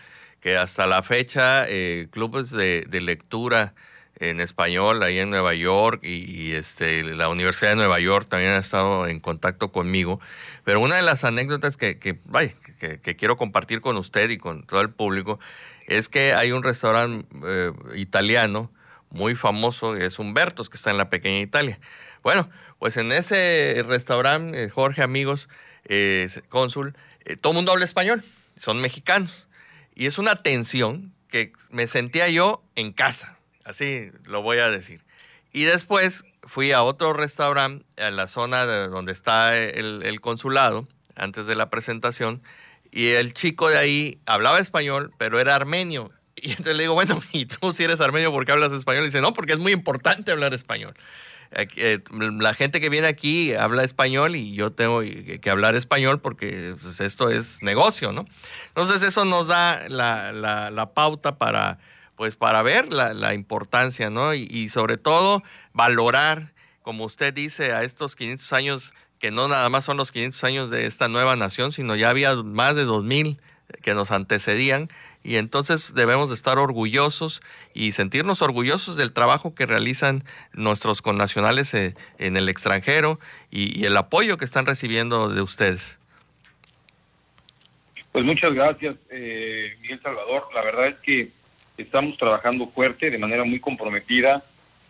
que 0.41 0.57
hasta 0.57 0.87
la 0.87 1.03
fecha 1.03 1.67
clubes 2.09 2.49
de 2.49 3.01
lectura 3.01 3.75
en 4.19 4.41
español 4.41 5.03
ahí 5.03 5.19
en 5.19 5.29
Nueva 5.29 5.53
York 5.53 6.03
y, 6.03 6.53
este, 6.53 7.03
la 7.03 7.29
Universidad 7.29 7.71
de 7.71 7.75
Nueva 7.75 7.99
York 7.99 8.27
también 8.27 8.51
ha 8.51 8.57
estado 8.57 9.07
en 9.07 9.19
contacto 9.19 9.71
conmigo. 9.71 10.19
Pero 10.63 10.79
una 10.79 10.95
de 10.95 11.03
las 11.03 11.23
anécdotas 11.23 11.77
que, 11.77 11.99
que, 11.99 12.17
que, 13.01 13.15
quiero 13.15 13.37
compartir 13.37 13.81
con 13.81 13.97
usted 13.97 14.29
y 14.29 14.37
con 14.37 14.63
todo 14.63 14.81
el 14.81 14.89
público 14.89 15.39
es 15.87 16.09
que 16.09 16.33
hay 16.33 16.51
un 16.51 16.63
restaurante 16.63 17.27
eh, 17.45 17.71
italiano 17.95 18.71
muy 19.09 19.35
famoso, 19.35 19.95
es 19.95 20.19
Humbertos, 20.19 20.69
que 20.69 20.77
está 20.77 20.91
en 20.91 20.97
la 20.97 21.09
pequeña 21.09 21.39
Italia. 21.39 21.79
Bueno, 22.23 22.49
pues 22.79 22.97
en 22.97 23.11
ese 23.11 23.83
restaurante, 23.85 24.63
eh, 24.63 24.69
Jorge, 24.69 25.01
amigos, 25.01 25.47
eh, 25.85 26.27
cónsul, 26.49 26.95
todo 27.41 27.53
el 27.53 27.55
mundo 27.55 27.71
habla 27.71 27.85
español, 27.85 28.23
son 28.57 28.81
mexicanos. 28.81 29.47
Y 29.95 30.05
es 30.05 30.17
una 30.17 30.35
tensión 30.35 31.13
que 31.29 31.53
me 31.71 31.87
sentía 31.87 32.29
yo 32.29 32.63
en 32.75 32.91
casa 32.91 33.36
Así 33.67 34.11
lo 34.23 34.41
voy 34.41 34.59
a 34.59 34.69
decir. 34.69 35.03
Y 35.51 35.63
después 35.63 36.23
fui 36.43 36.71
a 36.71 36.83
otro 36.83 37.11
restaurante 37.11 37.85
en 37.97 38.15
la 38.15 38.27
zona 38.27 38.65
donde 38.65 39.11
está 39.11 39.57
el, 39.57 40.21
consulado, 40.21 40.87
antes 41.15 41.47
de 41.47 41.55
la 41.55 41.69
presentación, 41.69 42.41
y 42.91 43.07
el 43.07 43.33
chico 43.33 43.67
de 43.67 43.77
ahí 43.77 44.19
hablaba 44.25 44.59
español, 44.59 45.11
pero 45.17 45.39
era 45.39 45.55
armenio. 45.55 46.11
Y 46.39 46.51
entonces 46.51 46.77
le 46.77 46.83
digo, 46.83 46.93
bueno, 46.93 47.19
¿y 47.33 47.47
tú 47.47 47.73
si 47.73 47.83
eres 47.83 47.99
armenio, 47.99 48.31
por 48.31 48.45
qué 48.45 48.51
hablas 48.51 48.71
español? 48.71 49.03
Y 49.03 49.07
dice, 49.07 49.21
no, 49.21 49.33
porque 49.33 49.53
es 49.53 49.59
muy 49.59 49.71
importante 49.71 50.31
hablar 50.31 50.53
español. 50.53 50.93
Eh, 51.51 51.99
la 52.39 52.53
gente 52.53 52.79
que 52.79 52.89
viene 52.89 53.07
aquí 53.07 53.53
habla 53.55 53.83
español 53.83 54.35
y 54.35 54.53
yo 54.53 54.71
tengo 54.71 55.01
que 55.01 55.49
hablar 55.49 55.75
español 55.75 56.21
porque 56.21 56.75
pues, 56.79 56.99
esto 56.99 57.29
es 57.29 57.63
negocio, 57.63 58.11
¿no? 58.11 58.25
Entonces 58.67 59.01
eso 59.01 59.25
nos 59.25 59.47
da 59.47 59.89
la 59.89 60.91
pauta 60.93 61.37
para 61.37 61.79
pues 62.17 62.35
para 62.35 62.63
ver 62.63 62.91
la, 62.91 63.33
importancia, 63.35 64.09
¿no? 64.09 64.33
Y, 64.33 64.67
sobre 64.69 64.97
todo 64.97 65.43
valorar, 65.71 66.51
como 66.81 67.05
usted 67.05 67.31
dice, 67.33 67.73
a 67.73 67.83
estos 67.83 68.15
500 68.15 68.53
años, 68.53 68.93
que 69.19 69.29
no 69.29 69.47
nada 69.47 69.69
más 69.69 69.85
son 69.85 69.97
los 69.97 70.11
500 70.11 70.43
años 70.43 70.69
de 70.71 70.87
esta 70.87 71.07
nueva 71.07 71.35
nación, 71.35 71.71
sino 71.71 71.95
ya 71.95 72.09
había 72.09 72.35
más 72.35 72.75
de 72.75 72.85
2000 72.85 73.37
que 73.83 73.93
nos 73.93 74.11
antecedían. 74.11 74.89
Y 75.23 75.35
entonces 75.35 75.93
debemos 75.93 76.29
de 76.29 76.35
estar 76.35 76.57
orgullosos 76.57 77.41
y 77.73 77.91
sentirnos 77.91 78.41
orgullosos 78.41 78.97
del 78.97 79.13
trabajo 79.13 79.53
que 79.53 79.67
realizan 79.67 80.23
nuestros 80.53 81.03
connacionales 81.03 81.73
eh, 81.75 81.95
en 82.17 82.35
el 82.35 82.49
extranjero 82.49 83.19
y, 83.51 83.85
el 83.85 83.95
apoyo 83.95 84.37
que 84.37 84.45
están 84.45 84.65
recibiendo 84.65 85.29
de 85.29 85.41
ustedes. 85.41 85.99
Pues 88.11 88.25
muchas 88.25 88.53
gracias, 88.53 88.95
eh, 89.11 89.77
Miguel 89.81 90.01
Salvador. 90.01 90.47
La 90.55 90.63
verdad 90.63 90.87
es 90.87 90.95
que 91.01 91.36
estamos 91.77 92.17
trabajando 92.17 92.67
fuerte, 92.67 93.09
de 93.09 93.17
manera 93.17 93.43
muy 93.43 93.59
comprometida, 93.59 94.43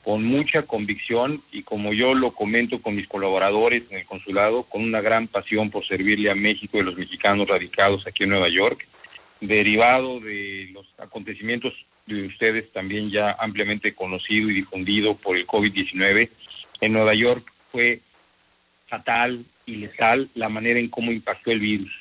con 0.03 0.23
mucha 0.23 0.61
convicción 0.61 1.43
y 1.51 1.63
como 1.63 1.91
yo 1.91 2.13
lo 2.13 2.31
comento 2.31 2.81
con 2.81 2.95
mis 2.95 3.07
colaboradores 3.07 3.83
en 3.89 3.97
el 3.97 4.05
consulado, 4.05 4.63
con 4.63 4.81
una 4.81 5.01
gran 5.01 5.27
pasión 5.27 5.69
por 5.69 5.85
servirle 5.85 6.31
a 6.31 6.35
México 6.35 6.77
y 6.77 6.79
a 6.79 6.83
los 6.83 6.95
mexicanos 6.95 7.47
radicados 7.47 8.07
aquí 8.07 8.23
en 8.23 8.29
Nueva 8.29 8.47
York, 8.47 8.87
derivado 9.41 10.21
de 10.21 10.69
los 10.71 10.87
acontecimientos 10.97 11.73
de 12.05 12.25
ustedes 12.25 12.71
también 12.71 13.11
ya 13.11 13.35
ampliamente 13.37 13.93
conocido 13.93 14.49
y 14.49 14.53
difundido 14.53 15.17
por 15.17 15.35
el 15.35 15.45
COVID-19, 15.45 16.29
en 16.79 16.93
Nueva 16.93 17.13
York 17.13 17.51
fue 17.71 17.99
fatal 18.87 19.43
y 19.65 19.75
letal 19.75 20.29
la 20.35 20.47
manera 20.47 20.79
en 20.79 20.87
cómo 20.87 21.11
impactó 21.11 21.51
el 21.51 21.59
virus. 21.59 21.91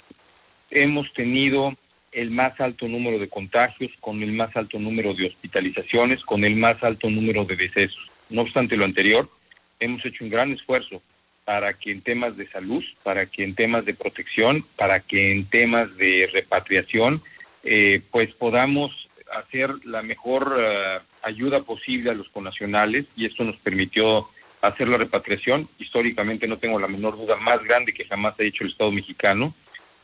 Hemos 0.71 1.13
tenido 1.13 1.75
el 2.17 2.31
más 2.31 2.59
alto 2.61 2.89
número 2.89 3.19
de 3.19 3.29
contagios, 3.29 3.93
con 4.01 4.23
el 4.23 4.33
más 4.33 4.57
alto 4.57 4.79
número 4.79 5.13
de 5.13 5.27
hospitalizaciones, 5.27 6.23
con 6.25 6.45
el 6.45 6.57
más 6.57 6.83
alto 6.83 7.11
número 7.11 7.45
de 7.45 7.57
decesos. 7.57 8.11
No 8.31 8.41
obstante 8.41 8.75
lo 8.75 8.87
anterior, 8.87 9.29
hemos 9.79 10.03
hecho 10.05 10.25
un 10.25 10.31
gran 10.31 10.51
esfuerzo 10.51 11.03
para 11.45 11.75
que 11.75 11.93
en 11.93 12.01
temas 12.01 12.35
de 12.39 12.49
salud, 12.49 12.83
para 13.03 13.27
que 13.27 13.45
en 13.45 13.55
temas 13.55 13.85
de 13.85 13.93
protección, 13.93 14.65
para 14.77 15.01
que 15.01 15.31
en 15.31 15.45
temas 15.51 15.95
de 15.99 16.29
repatriación, 16.33 17.23
eh, 17.63 18.01
pues 18.11 18.33
podamos 18.35 18.91
hacer 19.37 19.71
la 19.85 20.01
mejor 20.01 20.57
eh, 20.59 20.99
ayuda 21.23 21.65
posible 21.65 22.11
a 22.11 22.15
los 22.15 22.31
conacionales 22.31 23.05
y 23.15 23.27
esto 23.27 23.45
nos 23.45 23.57
permitió 23.59 24.27
hacer 24.63 24.89
la 24.89 24.97
repatriación. 24.97 25.69
Históricamente 25.79 26.49
no 26.49 26.57
tengo 26.57 26.81
la 26.81 26.89
menor 26.89 27.19
duda 27.19 27.37
más 27.37 27.63
grande 27.63 27.93
que 27.93 28.07
jamás 28.07 28.41
ha 28.41 28.43
hecho 28.43 28.65
el 28.65 28.71
Estado 28.71 28.91
mexicano. 28.91 29.55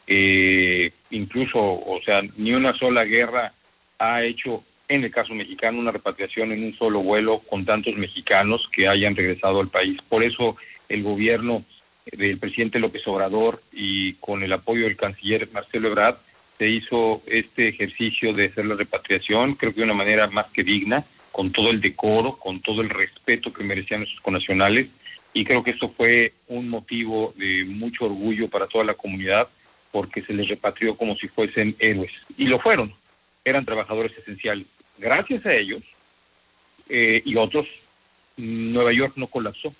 Eh, 0.07 0.93
incluso, 1.11 1.59
o 1.61 2.01
sea, 2.05 2.23
ni 2.37 2.53
una 2.53 2.75
sola 2.75 3.05
guerra 3.05 3.53
ha 3.99 4.23
hecho, 4.23 4.65
en 4.89 5.05
el 5.05 5.11
caso 5.11 5.35
mexicano, 5.35 5.79
una 5.79 5.93
repatriación 5.93 6.53
en 6.53 6.65
un 6.65 6.75
solo 6.77 7.01
vuelo 7.01 7.41
con 7.41 7.65
tantos 7.65 7.95
mexicanos 7.95 8.69
que 8.73 8.89
hayan 8.89 9.17
regresado 9.17 9.61
al 9.61 9.69
país. 9.69 9.99
Por 10.09 10.25
eso 10.25 10.57
el 10.89 11.03
gobierno 11.03 11.65
del 12.11 12.39
presidente 12.39 12.79
López 12.79 13.07
Obrador 13.07 13.63
y 13.73 14.15
con 14.15 14.43
el 14.43 14.53
apoyo 14.53 14.85
del 14.85 14.97
canciller 14.97 15.49
Marcelo 15.53 15.89
Ebrard 15.89 16.17
se 16.59 16.71
hizo 16.71 17.23
este 17.27 17.69
ejercicio 17.69 18.33
de 18.33 18.47
hacer 18.47 18.67
la 18.67 18.75
repatriación, 18.75 19.55
creo 19.55 19.73
que 19.73 19.81
de 19.81 19.85
una 19.85 19.95
manera 19.95 20.27
más 20.29 20.47
que 20.53 20.63
digna, 20.63 21.05
con 21.31 21.51
todo 21.51 21.71
el 21.71 21.81
decoro, 21.81 22.39
con 22.39 22.61
todo 22.61 22.83
el 22.83 22.91
respeto 22.91 23.53
que 23.53 23.65
merecían 23.65 24.01
nuestros 24.01 24.21
conacionales, 24.21 24.89
y 25.33 25.45
creo 25.45 25.65
que 25.65 25.71
esto 25.71 25.95
fue 25.97 26.35
un 26.49 26.69
motivo 26.69 27.33
de 27.37 27.65
mucho 27.65 28.05
orgullo 28.05 28.49
para 28.49 28.67
toda 28.67 28.85
la 28.85 28.95
comunidad, 28.95 29.49
porque 29.93 30.23
se 30.23 30.33
les 30.33 30.49
repatrió 30.49 30.97
como 30.97 31.15
si 31.17 31.29
fuesen 31.29 31.77
héroes, 31.79 32.13
y 32.37 32.47
lo 32.47 32.59
fueron, 32.59 32.93
eran 33.45 33.65
trabajadores 33.65 34.17
esenciales. 34.19 34.67
Gracias 34.99 35.45
a 35.47 35.55
ellos 35.55 35.83
eh, 36.89 37.23
y 37.25 37.37
otros, 37.37 37.67
Nueva 38.37 38.93
York 38.93 39.13
no 39.17 39.29
colapsó 39.29 39.75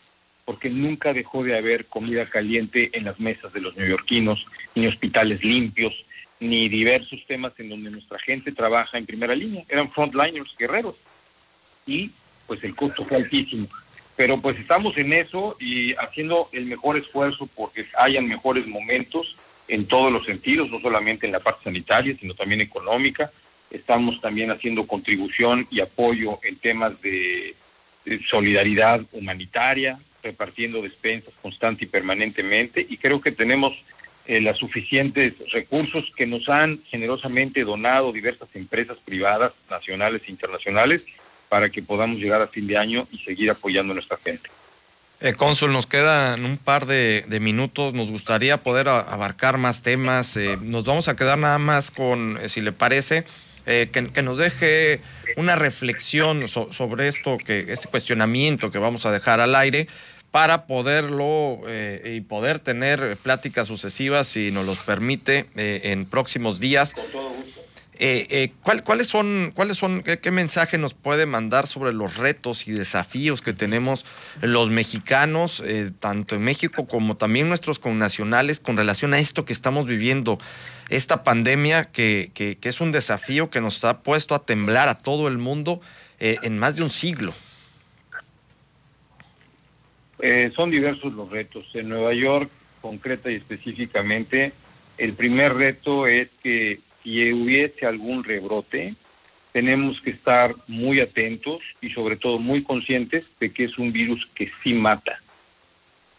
porque 0.45 0.71
nunca 0.71 1.13
dejó 1.13 1.45
de 1.45 1.57
haber 1.57 1.87
comida 1.87 2.29
caliente 2.29 2.91
en 2.93 3.05
las 3.05 3.19
mesas 3.21 3.53
de 3.53 3.61
los 3.61 3.77
neoyorquinos, 3.77 4.45
ni 4.75 4.87
hospitales 4.87 5.43
limpios, 5.45 5.95
ni 6.41 6.69
diversos 6.69 7.21
temas 7.27 7.53
en 7.59 7.69
donde 7.69 7.91
nuestra 7.91 8.19
gente 8.19 8.51
trabaja 8.53 8.99
en 8.99 9.07
primera 9.07 9.35
línea. 9.35 9.65
Eran 9.69 9.93
frontliners, 9.93 10.55
guerreros. 10.59 10.97
Y 11.87 12.11
pues 12.47 12.63
el 12.65 12.75
costo 12.75 13.05
fue 13.05 13.19
altísimo. 13.19 13.69
Pero 14.17 14.41
pues 14.41 14.59
estamos 14.59 14.97
en 14.99 15.13
eso 15.13 15.57
y 15.61 15.95
haciendo 15.95 16.49
el 16.53 16.67
mejor 16.67 16.97
esfuerzo 16.97 17.49
porque 17.55 17.87
hayan 17.97 18.27
mejores 18.27 18.67
momentos 18.67 19.37
en 19.73 19.87
todos 19.87 20.13
los 20.13 20.27
sentidos, 20.27 20.71
no 20.71 20.81
solamente 20.81 21.25
en 21.25 21.33
la 21.33 21.41
parte 21.41 21.65
sanitaria, 21.65 22.15
sino 22.21 22.35
también 22.35 22.61
económica. 22.61 23.33
Estamos 23.71 24.21
también 24.21 24.51
haciendo 24.51 24.87
contribución 24.87 25.67
y 25.71 25.81
apoyo 25.81 26.39
en 26.43 26.57
temas 26.57 27.01
de 27.01 27.55
solidaridad 28.29 29.01
humanitaria, 29.13 29.99
repartiendo 30.23 30.83
despensas 30.83 31.33
constante 31.41 31.85
y 31.85 31.89
permanentemente 31.89 32.87
y 32.87 32.99
creo 32.99 33.23
que 33.23 33.33
tenemos 33.33 33.73
eh, 34.27 34.43
los 34.43 34.59
suficientes 34.59 35.33
recursos 35.51 36.05
que 36.17 36.27
nos 36.27 36.51
han 36.51 36.83
generosamente 36.91 37.65
donado 37.65 38.13
diversas 38.13 38.49
empresas 38.55 38.99
privadas, 39.07 39.53
nacionales 39.71 40.21
e 40.27 40.31
internacionales, 40.31 41.01
para 41.49 41.71
que 41.71 41.83
podamos 41.83 42.19
llegar 42.19 42.43
a 42.43 42.49
fin 42.49 42.67
de 42.67 42.77
año 42.77 43.09
y 43.11 43.19
seguir 43.21 43.51
apoyando 43.51 43.93
a 43.93 43.95
nuestra 43.95 44.19
gente. 44.19 44.51
Eh, 45.25 45.35
cónsul, 45.35 45.73
nos 45.73 45.87
quedan 45.87 46.45
un 46.45 46.59
par 46.59 46.87
de, 46.87 47.25
minutos. 47.41 47.95
Nos 47.95 48.11
gustaría 48.11 48.57
poder 48.57 48.89
abarcar 48.89 49.57
más 49.57 49.83
temas. 49.83 50.37
Eh, 50.37 50.59
nos 50.61 50.85
vamos 50.85 51.07
a 51.07 51.15
quedar 51.15 51.39
nada 51.39 51.59
más 51.59 51.93
con, 51.93 52.39
si 52.47 52.61
le 52.61 52.73
parece, 52.73 53.25
que, 53.65 54.23
nos 54.25 54.39
deje 54.39 55.01
una 55.37 55.55
reflexión 55.55 56.49
sobre 56.49 57.07
esto, 57.07 57.39
que 57.39 57.67
este 57.69 57.89
cuestionamiento 57.89 58.73
que 58.73 58.79
vamos 58.79 59.07
a 59.07 59.13
dejar 59.13 59.39
al 59.39 59.55
aire 59.55 59.87
para 60.33 60.67
poderlo 60.67 61.61
eh, 61.69 62.15
y 62.17 62.23
poder 62.23 62.59
tener 62.59 63.19
pláticas 63.23 63.69
sucesivas, 63.69 64.27
si 64.27 64.51
nos 64.51 64.65
los 64.67 64.79
permite, 64.79 65.47
eh, 65.57 65.83
en 65.85 66.07
próximos 66.07 66.59
días. 66.59 66.95
Con 66.95 67.05
todo 67.13 67.29
gusto. 67.29 67.42
Eh, 67.99 68.53
¿Cuáles 68.63 69.07
son, 69.07 69.53
cuáles 69.55 69.77
son 69.77 70.03
qué, 70.03 70.31
mensaje 70.31 70.79
nos 70.79 70.95
puede 70.95 71.27
mandar 71.27 71.67
sobre 71.67 71.93
los 71.93 72.17
retos 72.17 72.67
y 72.67 72.73
desafíos 72.73 73.43
que 73.43 73.53
tenemos 73.53 74.05
los 74.41 74.71
mexicanos, 74.71 75.63
tanto 76.01 76.35
en 76.35 76.43
México 76.43 76.89
como 76.89 77.17
también 77.17 77.49
nuestros 77.49 77.79
connacionales, 77.79 78.61
con 78.61 78.77
relación 78.77 79.15
a 79.15 79.21
esto 79.21 79.45
que 79.45 79.53
estamos 79.53 79.87
viviendo, 79.87 80.39
esta 80.89 81.23
pandemia 81.23 81.85
que, 81.85 82.33
que, 82.35 82.57
que 82.57 82.69
es 82.71 82.81
un 82.81 82.93
desafío 82.93 83.51
que 83.51 83.61
nos 83.61 83.85
ha 83.85 84.03
puesto 84.03 84.35
a 84.35 84.43
temblar 84.43 84.89
a 84.89 84.99
todo 84.99 85.29
el 85.29 85.39
mundo 85.39 85.81
en 86.19 86.59
más 86.59 86.77
de 86.77 86.83
un 86.83 86.91
siglo? 86.91 87.35
Eh, 90.23 90.53
son 90.55 90.71
diversos 90.71 91.13
los 91.13 91.29
retos. 91.29 91.67
En 91.75 91.89
Nueva 91.89 92.15
York, 92.15 92.49
concreta 92.81 93.31
y 93.31 93.35
específicamente, 93.35 94.53
el 94.97 95.15
primer 95.15 95.55
reto 95.55 96.07
es 96.07 96.29
que 96.43 96.79
si 97.03 97.33
hubiese 97.33 97.87
algún 97.87 98.25
rebrote, 98.25 98.95
tenemos 99.53 100.01
que 100.01 100.11
estar 100.11 100.55
muy 100.67 101.01
atentos 101.01 101.61
y 101.81 101.91
sobre 101.91 102.17
todo 102.17 102.39
muy 102.39 102.63
conscientes 102.63 103.25
de 103.39 103.53
que 103.53 103.65
es 103.65 103.79
un 103.79 103.93
virus 103.93 104.27
que 104.35 104.51
sí 104.63 104.73
mata. 104.73 105.21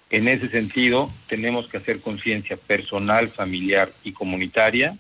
En 0.09 0.27
ese 0.27 0.49
sentido, 0.49 1.11
tenemos 1.27 1.67
que 1.67 1.77
hacer 1.77 1.99
conciencia 1.99 2.55
personal, 2.55 3.29
familiar 3.29 3.89
y 4.03 4.11
comunitaria 4.11 4.95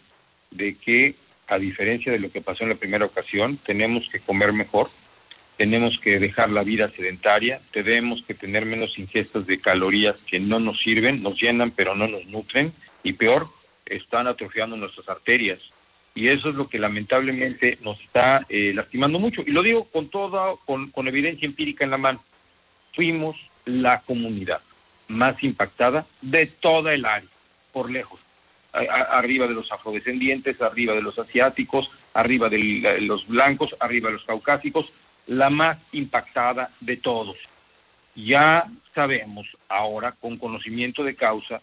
de 0.49 0.75
que, 0.75 1.15
a 1.47 1.59
diferencia 1.59 2.11
de 2.11 2.19
lo 2.19 2.31
que 2.31 2.41
pasó 2.41 2.63
en 2.63 2.69
la 2.69 2.75
primera 2.75 3.05
ocasión, 3.05 3.57
tenemos 3.57 4.09
que 4.11 4.19
comer 4.19 4.53
mejor, 4.53 4.89
tenemos 5.57 5.99
que 5.99 6.17
dejar 6.17 6.49
la 6.49 6.63
vida 6.63 6.91
sedentaria, 6.95 7.61
tenemos 7.71 8.23
que 8.23 8.33
tener 8.33 8.65
menos 8.65 8.97
ingestas 8.97 9.45
de 9.45 9.59
calorías 9.59 10.15
que 10.25 10.39
no 10.39 10.59
nos 10.59 10.81
sirven, 10.81 11.21
nos 11.21 11.39
llenan 11.39 11.69
pero 11.69 11.93
no 11.93 12.07
nos 12.07 12.25
nutren 12.25 12.73
y 13.03 13.13
peor, 13.13 13.49
están 13.85 14.25
atrofiando 14.25 14.75
nuestras 14.77 15.07
arterias. 15.09 15.59
Y 16.15 16.27
eso 16.27 16.49
es 16.49 16.55
lo 16.55 16.69
que 16.69 16.77
lamentablemente 16.77 17.79
nos 17.81 17.99
está 18.01 18.45
eh, 18.49 18.71
lastimando 18.73 19.19
mucho. 19.19 19.41
Y 19.45 19.51
lo 19.51 19.63
digo 19.63 19.85
con 19.85 20.09
toda, 20.09 20.53
con, 20.65 21.07
evidencia 21.07 21.45
empírica 21.45 21.83
en 21.83 21.91
la 21.91 21.97
mano. 21.97 22.23
Fuimos 22.93 23.35
la 23.65 24.01
comunidad 24.01 24.61
más 25.07 25.41
impactada 25.43 26.05
de 26.21 26.45
toda 26.45 26.93
el 26.93 27.05
área, 27.05 27.29
por 27.71 27.89
lejos. 27.89 28.19
arriba 28.73 29.47
de 29.47 29.53
los 29.53 29.71
afrodescendientes, 29.71 30.61
arriba 30.61 30.93
de 30.93 31.01
los 31.01 31.17
asiáticos, 31.17 31.89
arriba 32.13 32.49
de 32.49 32.99
los 33.01 33.27
blancos, 33.27 33.75
arriba 33.79 34.09
de 34.09 34.15
los 34.15 34.25
caucásicos, 34.25 34.91
la 35.25 35.49
más 35.49 35.77
impactada 35.91 36.71
de 36.79 36.97
todos. 36.97 37.37
Ya 38.15 38.67
sabemos 38.93 39.47
ahora, 39.69 40.11
con 40.11 40.37
conocimiento 40.37 41.03
de 41.03 41.15
causa, 41.15 41.61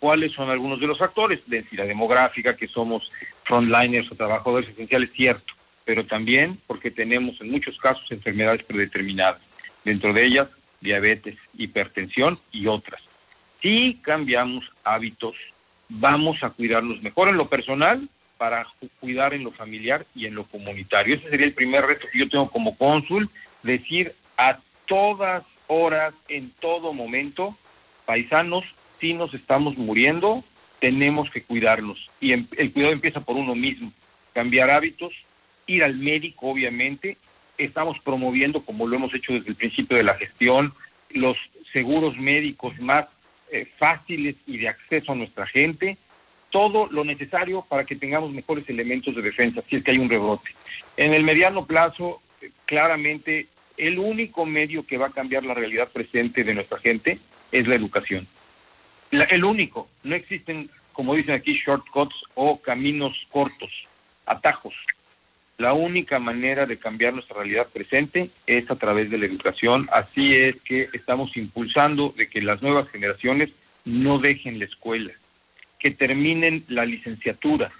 cuáles 0.00 0.32
son 0.32 0.48
algunos 0.48 0.80
de 0.80 0.86
los 0.86 0.98
factores. 0.98 1.40
Densidad 1.46 1.86
demográfica, 1.86 2.56
que 2.56 2.68
somos 2.68 3.10
frontliners 3.44 4.10
o 4.10 4.14
trabajadores 4.14 4.68
esenciales, 4.70 5.10
cierto, 5.16 5.52
pero 5.84 6.06
también 6.06 6.58
porque 6.66 6.90
tenemos 6.90 7.40
en 7.40 7.50
muchos 7.50 7.76
casos 7.78 8.04
enfermedades 8.10 8.62
predeterminadas, 8.64 9.40
dentro 9.84 10.12
de 10.12 10.24
ellas 10.24 10.48
diabetes, 10.80 11.36
hipertensión 11.54 12.38
y 12.50 12.66
otras. 12.66 13.00
Si 13.62 14.00
cambiamos 14.02 14.64
hábitos, 14.84 15.36
vamos 15.88 16.42
a 16.42 16.50
cuidarnos 16.50 17.00
mejor 17.02 17.28
en 17.28 17.36
lo 17.36 17.48
personal 17.48 18.08
para 18.36 18.66
cuidar 18.98 19.34
en 19.34 19.44
lo 19.44 19.52
familiar 19.52 20.04
y 20.16 20.26
en 20.26 20.34
lo 20.34 20.44
comunitario. 20.44 21.14
Ese 21.14 21.30
sería 21.30 21.46
el 21.46 21.54
primer 21.54 21.86
reto 21.86 22.08
que 22.12 22.18
yo 22.18 22.28
tengo 22.28 22.50
como 22.50 22.76
cónsul, 22.76 23.30
decir 23.62 24.14
a 24.36 24.58
todas 24.86 25.44
horas, 25.68 26.12
en 26.28 26.50
todo 26.60 26.92
momento, 26.92 27.56
paisanos, 28.04 28.64
si 29.00 29.14
nos 29.14 29.32
estamos 29.32 29.76
muriendo, 29.78 30.42
tenemos 30.82 31.30
que 31.30 31.44
cuidarnos. 31.44 32.10
Y 32.20 32.32
em, 32.32 32.48
el 32.58 32.72
cuidado 32.72 32.92
empieza 32.92 33.20
por 33.20 33.36
uno 33.36 33.54
mismo, 33.54 33.92
cambiar 34.34 34.68
hábitos, 34.68 35.12
ir 35.68 35.84
al 35.84 35.94
médico, 35.94 36.48
obviamente. 36.48 37.16
Estamos 37.56 37.96
promoviendo, 38.00 38.64
como 38.64 38.88
lo 38.88 38.96
hemos 38.96 39.14
hecho 39.14 39.32
desde 39.32 39.50
el 39.50 39.54
principio 39.54 39.96
de 39.96 40.02
la 40.02 40.14
gestión, 40.14 40.74
los 41.10 41.36
seguros 41.72 42.18
médicos 42.18 42.76
más 42.80 43.06
eh, 43.52 43.70
fáciles 43.78 44.34
y 44.44 44.58
de 44.58 44.68
acceso 44.68 45.12
a 45.12 45.14
nuestra 45.14 45.46
gente 45.46 45.96
todo 46.50 46.86
lo 46.90 47.02
necesario 47.02 47.64
para 47.66 47.86
que 47.86 47.96
tengamos 47.96 48.30
mejores 48.30 48.68
elementos 48.68 49.16
de 49.16 49.22
defensa, 49.22 49.62
si 49.70 49.76
es 49.76 49.82
que 49.82 49.92
hay 49.92 49.98
un 49.98 50.10
rebrote. 50.10 50.50
En 50.98 51.14
el 51.14 51.24
mediano 51.24 51.64
plazo, 51.64 52.20
claramente, 52.66 53.46
el 53.78 53.98
único 53.98 54.44
medio 54.44 54.86
que 54.86 54.98
va 54.98 55.06
a 55.06 55.12
cambiar 55.12 55.44
la 55.44 55.54
realidad 55.54 55.88
presente 55.90 56.44
de 56.44 56.52
nuestra 56.52 56.78
gente 56.80 57.18
es 57.50 57.66
la 57.66 57.76
educación. 57.76 58.28
El 59.12 59.44
único, 59.44 59.88
no 60.02 60.14
existen, 60.14 60.70
como 60.92 61.14
dicen 61.14 61.34
aquí, 61.34 61.54
shortcuts 61.54 62.16
o 62.34 62.60
caminos 62.60 63.14
cortos, 63.30 63.70
atajos. 64.26 64.74
La 65.58 65.74
única 65.74 66.18
manera 66.18 66.66
de 66.66 66.78
cambiar 66.78 67.12
nuestra 67.12 67.36
realidad 67.36 67.68
presente 67.68 68.30
es 68.46 68.68
a 68.70 68.76
través 68.76 69.10
de 69.10 69.18
la 69.18 69.26
educación. 69.26 69.88
Así 69.92 70.34
es 70.34 70.56
que 70.64 70.88
estamos 70.92 71.36
impulsando 71.36 72.14
de 72.16 72.28
que 72.28 72.40
las 72.40 72.62
nuevas 72.62 72.88
generaciones 72.88 73.50
no 73.84 74.18
dejen 74.18 74.58
la 74.58 74.64
escuela 74.64 75.12
que 75.82 75.90
terminen 75.90 76.64
la 76.68 76.86
licenciatura 76.86 77.72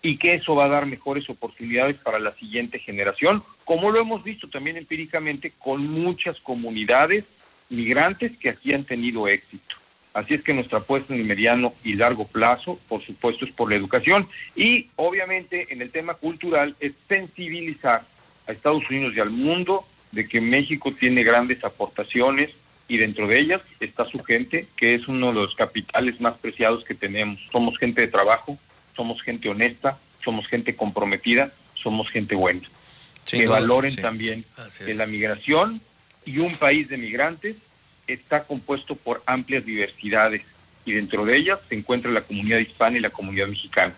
y 0.00 0.16
que 0.16 0.32
eso 0.32 0.54
va 0.54 0.64
a 0.64 0.68
dar 0.68 0.86
mejores 0.86 1.28
oportunidades 1.28 1.96
para 1.96 2.18
la 2.18 2.34
siguiente 2.36 2.78
generación, 2.78 3.44
como 3.66 3.90
lo 3.90 4.00
hemos 4.00 4.24
visto 4.24 4.48
también 4.48 4.78
empíricamente 4.78 5.52
con 5.58 5.86
muchas 5.86 6.40
comunidades 6.40 7.24
migrantes 7.68 8.32
que 8.38 8.48
aquí 8.48 8.72
han 8.72 8.84
tenido 8.84 9.28
éxito. 9.28 9.76
Así 10.12 10.34
es 10.34 10.42
que 10.42 10.54
nuestra 10.54 10.78
apuesta 10.78 11.14
en 11.14 11.20
el 11.20 11.26
mediano 11.26 11.74
y 11.84 11.94
largo 11.94 12.26
plazo, 12.26 12.80
por 12.88 13.04
supuesto, 13.04 13.44
es 13.44 13.52
por 13.52 13.70
la 13.70 13.76
educación 13.76 14.26
y 14.56 14.88
obviamente 14.96 15.72
en 15.72 15.80
el 15.82 15.90
tema 15.90 16.14
cultural 16.14 16.74
es 16.80 16.92
sensibilizar 17.08 18.04
a 18.46 18.52
Estados 18.52 18.82
Unidos 18.90 19.14
y 19.16 19.20
al 19.20 19.30
mundo 19.30 19.86
de 20.10 20.28
que 20.28 20.40
México 20.40 20.92
tiene 20.92 21.22
grandes 21.22 21.62
aportaciones 21.62 22.50
y 22.88 22.98
dentro 22.98 23.28
de 23.28 23.38
ellas 23.38 23.62
está 23.78 24.04
su 24.06 24.18
gente, 24.24 24.66
que 24.76 24.94
es 24.94 25.06
uno 25.06 25.28
de 25.28 25.34
los 25.34 25.54
capitales 25.54 26.20
más 26.20 26.36
preciados 26.38 26.84
que 26.84 26.96
tenemos. 26.96 27.38
Somos 27.52 27.78
gente 27.78 28.00
de 28.00 28.08
trabajo, 28.08 28.58
somos 28.96 29.22
gente 29.22 29.48
honesta, 29.48 29.96
somos 30.24 30.48
gente 30.48 30.74
comprometida, 30.74 31.52
somos 31.80 32.10
gente 32.10 32.34
buena. 32.34 32.62
que 33.30 33.46
valoren 33.46 33.94
también 33.94 34.44
que 34.84 34.94
la 34.94 35.06
migración 35.06 35.80
y 36.24 36.38
un 36.38 36.52
país 36.56 36.88
de 36.88 36.96
migrantes 36.96 37.54
está 38.12 38.44
compuesto 38.44 38.94
por 38.96 39.22
amplias 39.26 39.64
diversidades 39.64 40.42
y 40.84 40.92
dentro 40.92 41.24
de 41.24 41.36
ellas 41.36 41.58
se 41.68 41.74
encuentra 41.74 42.10
la 42.10 42.22
comunidad 42.22 42.58
hispana 42.58 42.98
y 42.98 43.00
la 43.00 43.10
comunidad 43.10 43.48
mexicana. 43.48 43.94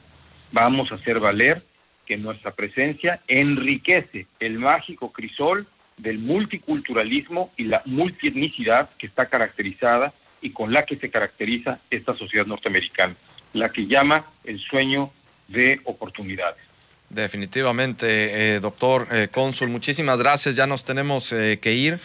Vamos 0.50 0.92
a 0.92 0.96
hacer 0.96 1.20
valer 1.20 1.62
que 2.06 2.16
nuestra 2.16 2.50
presencia 2.52 3.20
enriquece 3.28 4.26
el 4.40 4.58
mágico 4.58 5.12
crisol 5.12 5.66
del 5.96 6.18
multiculturalismo 6.18 7.52
y 7.56 7.64
la 7.64 7.82
multietnicidad 7.84 8.90
que 8.98 9.06
está 9.06 9.26
caracterizada 9.26 10.12
y 10.40 10.50
con 10.50 10.72
la 10.72 10.84
que 10.84 10.96
se 10.96 11.10
caracteriza 11.10 11.78
esta 11.90 12.14
sociedad 12.16 12.46
norteamericana, 12.46 13.14
la 13.52 13.68
que 13.70 13.86
llama 13.86 14.26
el 14.44 14.58
sueño 14.58 15.12
de 15.48 15.80
oportunidades. 15.84 16.60
Definitivamente, 17.08 18.54
eh, 18.54 18.60
doctor 18.60 19.06
eh, 19.12 19.28
Cónsul, 19.30 19.68
muchísimas 19.68 20.18
gracias, 20.18 20.56
ya 20.56 20.66
nos 20.66 20.84
tenemos 20.84 21.32
eh, 21.32 21.58
que 21.60 21.74
ir. 21.74 22.00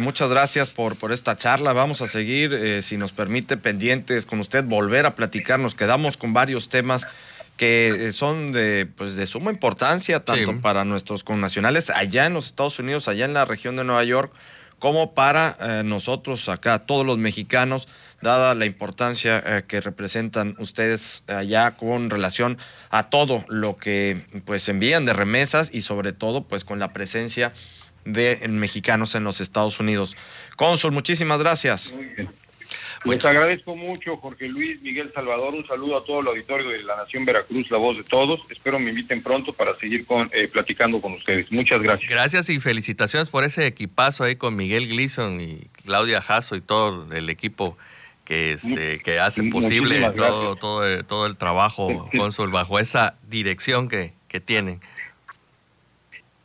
Muchas 0.00 0.30
gracias 0.30 0.70
por, 0.70 0.96
por 0.96 1.12
esta 1.12 1.36
charla. 1.36 1.72
Vamos 1.72 2.02
a 2.02 2.06
seguir, 2.06 2.82
si 2.82 2.96
nos 2.96 3.12
permite, 3.12 3.56
pendientes 3.56 4.26
con 4.26 4.40
usted, 4.40 4.64
volver 4.64 5.06
a 5.06 5.14
platicar. 5.14 5.60
Nos 5.60 5.74
quedamos 5.74 6.16
con 6.16 6.32
varios 6.32 6.68
temas 6.68 7.06
que 7.58 8.12
son 8.12 8.52
de, 8.52 8.86
pues, 8.96 9.16
de 9.16 9.26
suma 9.26 9.50
importancia, 9.50 10.24
tanto 10.24 10.60
para 10.60 10.84
nuestros 10.84 11.24
connacionales 11.24 11.90
allá 11.90 12.24
en 12.24 12.32
los 12.32 12.46
Estados 12.46 12.78
Unidos, 12.78 13.08
allá 13.08 13.24
en 13.24 13.34
la 13.34 13.44
región 13.44 13.76
de 13.76 13.82
Nueva 13.82 14.04
York, 14.04 14.32
como 14.78 15.12
para 15.12 15.56
eh, 15.60 15.82
nosotros 15.84 16.48
acá, 16.48 16.78
todos 16.78 17.04
los 17.04 17.18
mexicanos, 17.18 17.88
dada 18.22 18.54
la 18.54 18.64
importancia 18.64 19.42
eh, 19.44 19.64
que 19.66 19.80
representan 19.80 20.54
ustedes 20.60 21.24
allá 21.26 21.72
con 21.72 22.10
relación 22.10 22.58
a 22.90 23.02
todo 23.10 23.44
lo 23.48 23.76
que 23.76 24.24
pues 24.44 24.68
envían 24.68 25.04
de 25.04 25.12
remesas 25.12 25.70
y 25.72 25.82
sobre 25.82 26.12
todo 26.12 26.44
pues 26.44 26.64
con 26.64 26.78
la 26.78 26.92
presencia 26.92 27.52
de 28.04 28.46
mexicanos 28.48 29.14
en 29.14 29.24
los 29.24 29.40
Estados 29.40 29.80
Unidos. 29.80 30.16
Cónsul, 30.56 30.92
muchísimas 30.92 31.38
gracias. 31.38 31.94
Les 33.04 33.24
agradezco 33.24 33.76
mucho, 33.76 34.16
Jorge 34.16 34.48
Luis, 34.48 34.80
Miguel 34.82 35.12
Salvador. 35.14 35.54
Un 35.54 35.66
saludo 35.66 35.98
a 35.98 36.04
todo 36.04 36.20
el 36.20 36.26
auditorio 36.28 36.68
de 36.70 36.82
la 36.82 36.96
Nación 36.96 37.24
Veracruz, 37.24 37.70
la 37.70 37.78
voz 37.78 37.96
de 37.96 38.04
todos. 38.04 38.40
Espero 38.50 38.78
me 38.78 38.90
inviten 38.90 39.22
pronto 39.22 39.52
para 39.52 39.76
seguir 39.76 40.04
con, 40.04 40.28
eh, 40.32 40.48
platicando 40.48 41.00
con 41.00 41.12
ustedes. 41.12 41.50
Muchas 41.52 41.80
gracias. 41.80 42.10
Gracias 42.10 42.50
y 42.50 42.58
felicitaciones 42.60 43.30
por 43.30 43.44
ese 43.44 43.66
equipazo 43.66 44.24
ahí 44.24 44.36
con 44.36 44.56
Miguel 44.56 44.88
Gleason 44.88 45.40
y 45.40 45.68
Claudia 45.84 46.20
Jasso 46.20 46.56
y 46.56 46.60
todo 46.60 47.06
el 47.12 47.30
equipo 47.30 47.78
que, 48.24 48.52
este, 48.52 48.98
que 48.98 49.20
hace 49.20 49.44
posible 49.44 50.00
todo, 50.14 50.56
todo, 50.56 51.04
todo, 51.04 51.26
el 51.26 51.38
trabajo, 51.38 52.10
Consul, 52.14 52.50
bajo 52.50 52.78
esa 52.78 53.16
dirección 53.26 53.88
que, 53.88 54.12
que 54.26 54.40
tienen. 54.40 54.80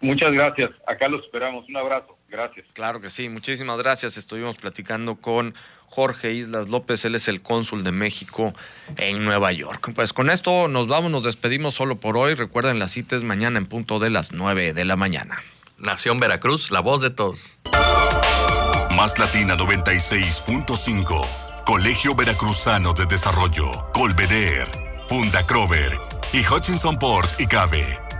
Muchas 0.03 0.33
gracias. 0.33 0.69
Acá 0.85 1.07
los 1.07 1.23
esperamos. 1.23 1.67
Un 1.69 1.77
abrazo. 1.77 2.17
Gracias. 2.27 2.65
Claro 2.73 2.99
que 2.99 3.09
sí. 3.09 3.29
Muchísimas 3.29 3.77
gracias. 3.77 4.17
Estuvimos 4.17 4.57
platicando 4.57 5.15
con 5.15 5.55
Jorge 5.87 6.33
Islas 6.33 6.69
López, 6.69 7.05
él 7.05 7.15
es 7.15 7.27
el 7.27 7.41
cónsul 7.41 7.83
de 7.83 7.91
México 7.91 8.51
en 8.97 9.23
Nueva 9.23 9.51
York. 9.51 9.91
Pues 9.93 10.11
con 10.11 10.29
esto 10.29 10.67
nos 10.67 10.87
vamos, 10.87 11.11
nos 11.11 11.23
despedimos 11.23 11.75
solo 11.75 11.99
por 11.99 12.17
hoy. 12.17 12.33
Recuerden, 12.33 12.79
las 12.79 12.91
citas 12.91 13.23
mañana 13.23 13.59
en 13.59 13.67
punto 13.67 13.99
de 13.99 14.09
las 14.09 14.33
9 14.33 14.73
de 14.73 14.85
la 14.85 14.95
mañana. 14.95 15.37
Nación 15.77 16.19
Veracruz, 16.19 16.71
la 16.71 16.79
voz 16.79 17.01
de 17.01 17.11
todos. 17.11 17.59
Más 18.91 19.19
Latina 19.19 19.55
96.5, 19.55 21.63
Colegio 21.65 22.15
Veracruzano 22.15 22.93
de 22.93 23.05
Desarrollo, 23.05 23.71
Colveder, 23.93 24.67
Funda 25.07 25.45
Crover 25.45 25.97
y 26.33 26.39
Hutchinson 26.39 26.97
Ports 26.97 27.35
y 27.39 27.45
Cabe 27.45 27.85